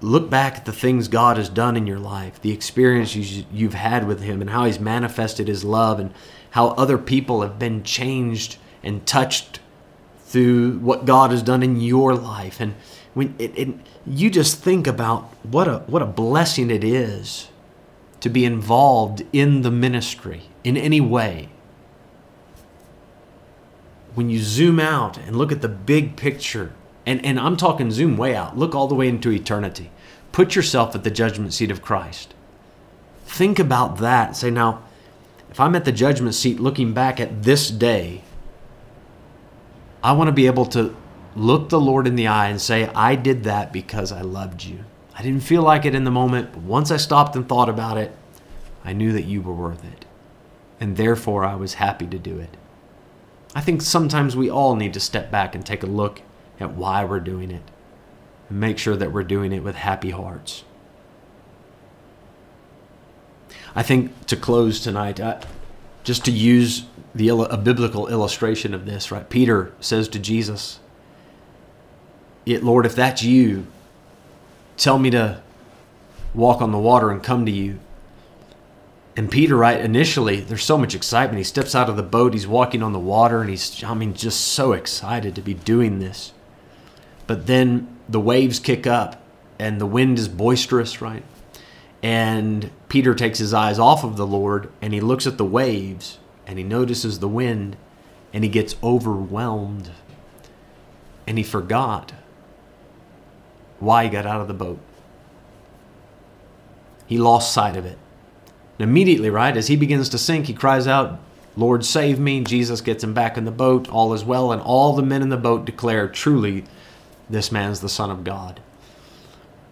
[0.01, 4.07] Look back at the things God has done in your life, the experiences you've had
[4.07, 6.11] with Him, and how He's manifested His love, and
[6.49, 9.59] how other people have been changed and touched
[10.21, 12.59] through what God has done in your life.
[12.59, 12.73] And
[13.13, 13.75] when it, it,
[14.07, 17.49] you just think about what a what a blessing it is
[18.19, 21.49] to be involved in the ministry in any way,
[24.15, 26.73] when you zoom out and look at the big picture,
[27.05, 29.91] and, and I'm talking zoom way out, look all the way into eternity.
[30.31, 32.33] Put yourself at the judgment seat of Christ.
[33.25, 34.35] Think about that.
[34.35, 34.81] Say, now,
[35.51, 38.23] if I'm at the judgment seat looking back at this day,
[40.03, 40.95] I want to be able to
[41.35, 44.83] look the Lord in the eye and say, I did that because I loved you.
[45.17, 47.97] I didn't feel like it in the moment, but once I stopped and thought about
[47.97, 48.15] it,
[48.85, 50.05] I knew that you were worth it.
[50.79, 52.55] And therefore, I was happy to do it.
[53.55, 56.21] I think sometimes we all need to step back and take a look
[56.59, 57.63] at why we're doing it
[58.49, 60.63] and make sure that we're doing it with happy hearts.
[63.75, 65.39] I think to close tonight, uh,
[66.03, 69.27] just to use the a biblical illustration of this, right?
[69.27, 70.79] Peter says to Jesus,
[72.45, 73.65] "It, Lord, if that's you,
[74.77, 75.41] tell me to
[76.33, 77.79] walk on the water and come to you."
[79.15, 81.39] And Peter, right, initially, there's so much excitement.
[81.39, 84.13] He steps out of the boat, he's walking on the water, and he's, I mean,
[84.13, 86.33] just so excited to be doing this.
[87.25, 89.19] But then the waves kick up,
[89.57, 91.23] and the wind is boisterous, right?
[92.03, 96.19] And Peter takes his eyes off of the Lord, and he looks at the waves,
[96.45, 97.75] and he notices the wind,
[98.31, 99.89] and he gets overwhelmed.
[101.25, 102.13] And he forgot
[103.79, 104.79] why he got out of the boat.
[107.05, 107.97] He lost sight of it.
[108.77, 111.19] And immediately, right, as he begins to sink, he cries out,
[111.55, 112.43] Lord, save me.
[112.43, 113.89] Jesus gets him back in the boat.
[113.89, 114.51] All is well.
[114.51, 116.65] And all the men in the boat declare, truly,
[117.29, 118.59] this man's the Son of God.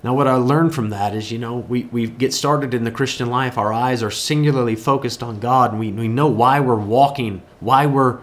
[0.05, 2.91] Now, what I learned from that is, you know, we, we get started in the
[2.91, 6.75] Christian life, our eyes are singularly focused on God, and we, we know why we're
[6.75, 8.19] walking, why we're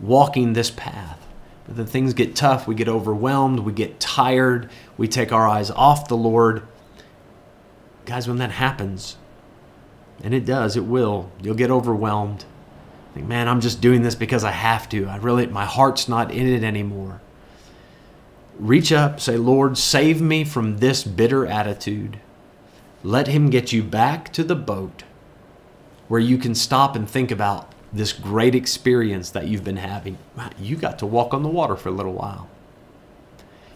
[0.00, 1.24] walking this path.
[1.66, 4.70] But then things get tough, we get overwhelmed, we get tired,
[5.00, 6.62] we take our eyes off the Lord.
[8.04, 9.16] Guys, when that happens,
[10.22, 11.32] and it does, it will.
[11.42, 12.44] You'll get overwhelmed.
[13.14, 15.06] Think, man, I'm just doing this because I have to.
[15.06, 17.22] I really, my heart's not in it anymore.
[18.58, 22.20] Reach up, say, Lord, save me from this bitter attitude.
[23.02, 25.04] Let Him get you back to the boat
[26.08, 30.18] where you can stop and think about this great experience that you've been having.
[30.60, 32.50] You got to walk on the water for a little while.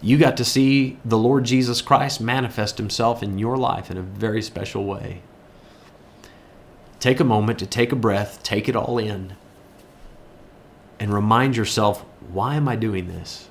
[0.05, 4.03] You got to see the Lord Jesus Christ manifest Himself in your life in a
[4.03, 5.23] very special way.
[7.01, 9.35] Take a moment to take a breath, take it all in,
[11.01, 13.49] and remind yourself why am I doing this?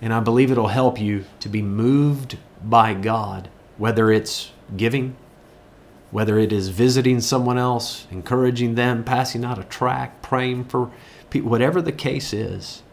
[0.00, 3.48] And I believe it'll help you to be moved by God,
[3.78, 5.16] whether it's giving,
[6.12, 10.92] whether it is visiting someone else, encouraging them, passing out a tract, praying for
[11.30, 12.84] people, whatever the case is,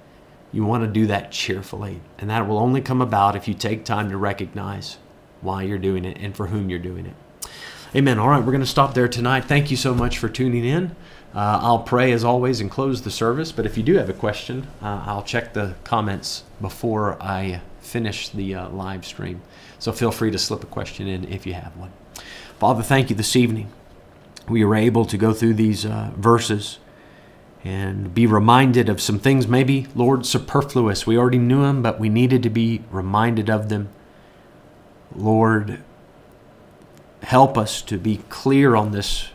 [0.56, 1.99] you want to do that cheerfully.
[2.18, 4.97] And that will only come about if you take time to recognize
[5.41, 7.16] why you're doing it and for whom you're doing it.
[7.93, 8.18] Amen.
[8.18, 9.45] All right, we're going to stop there tonight.
[9.45, 10.95] Thank you so much for tuning in.
[11.34, 13.51] Uh, I'll pray as always and close the service.
[13.51, 18.30] But if you do have a question, uh, I'll check the comments before I finish
[18.30, 19.41] the uh, live stream.
[19.78, 21.91] So feel free to slip a question in if you have one.
[22.60, 23.70] Father, thank you this evening.
[24.47, 26.80] We were able to go through these uh, verses
[27.66, 31.07] and be reminded of some things, maybe, Lord, superfluous.
[31.07, 33.89] We already knew them, but we needed to be reminded of them.
[35.16, 35.82] Lord,
[37.24, 39.30] help us to be clear on this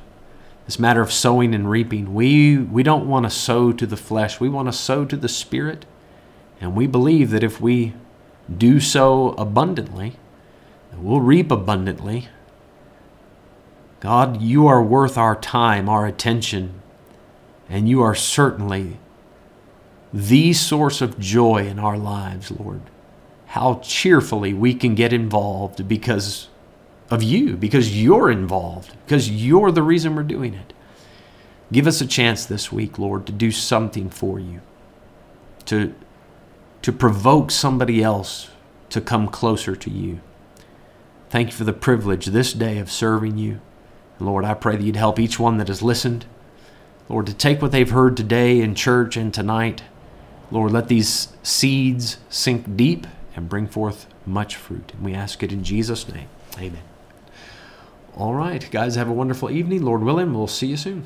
[0.67, 2.15] this matter of sowing and reaping.
[2.15, 4.39] We we don't want to sow to the flesh.
[4.39, 5.85] We want to sow to the spirit.
[6.61, 7.95] And we believe that if we
[8.57, 10.17] do so abundantly,
[10.97, 12.29] we'll reap abundantly.
[13.99, 16.80] God, you are worth our time, our attention,
[17.71, 18.99] and you are certainly
[20.13, 22.83] the source of joy in our lives, Lord.
[23.47, 26.49] How cheerfully we can get involved because
[27.11, 30.73] of you because you're involved, because you're the reason we're doing it.
[31.73, 34.61] Give us a chance this week, Lord, to do something for you,
[35.67, 35.95] to,
[36.83, 38.51] to provoke somebody else
[38.91, 40.21] to come closer to you.
[41.29, 43.61] Thank you for the privilege this day of serving you.
[44.19, 46.27] Lord, I pray that you'd help each one that has listened,
[47.11, 49.83] Lord, to take what they've heard today in church and tonight.
[50.53, 53.05] Lord, let these seeds sink deep
[53.35, 54.93] and bring forth much fruit.
[54.95, 56.29] And we ask it in Jesus' name.
[56.57, 56.85] Amen.
[58.17, 59.83] All right, guys, have a wonderful evening.
[59.83, 61.05] Lord willing, we'll see you soon.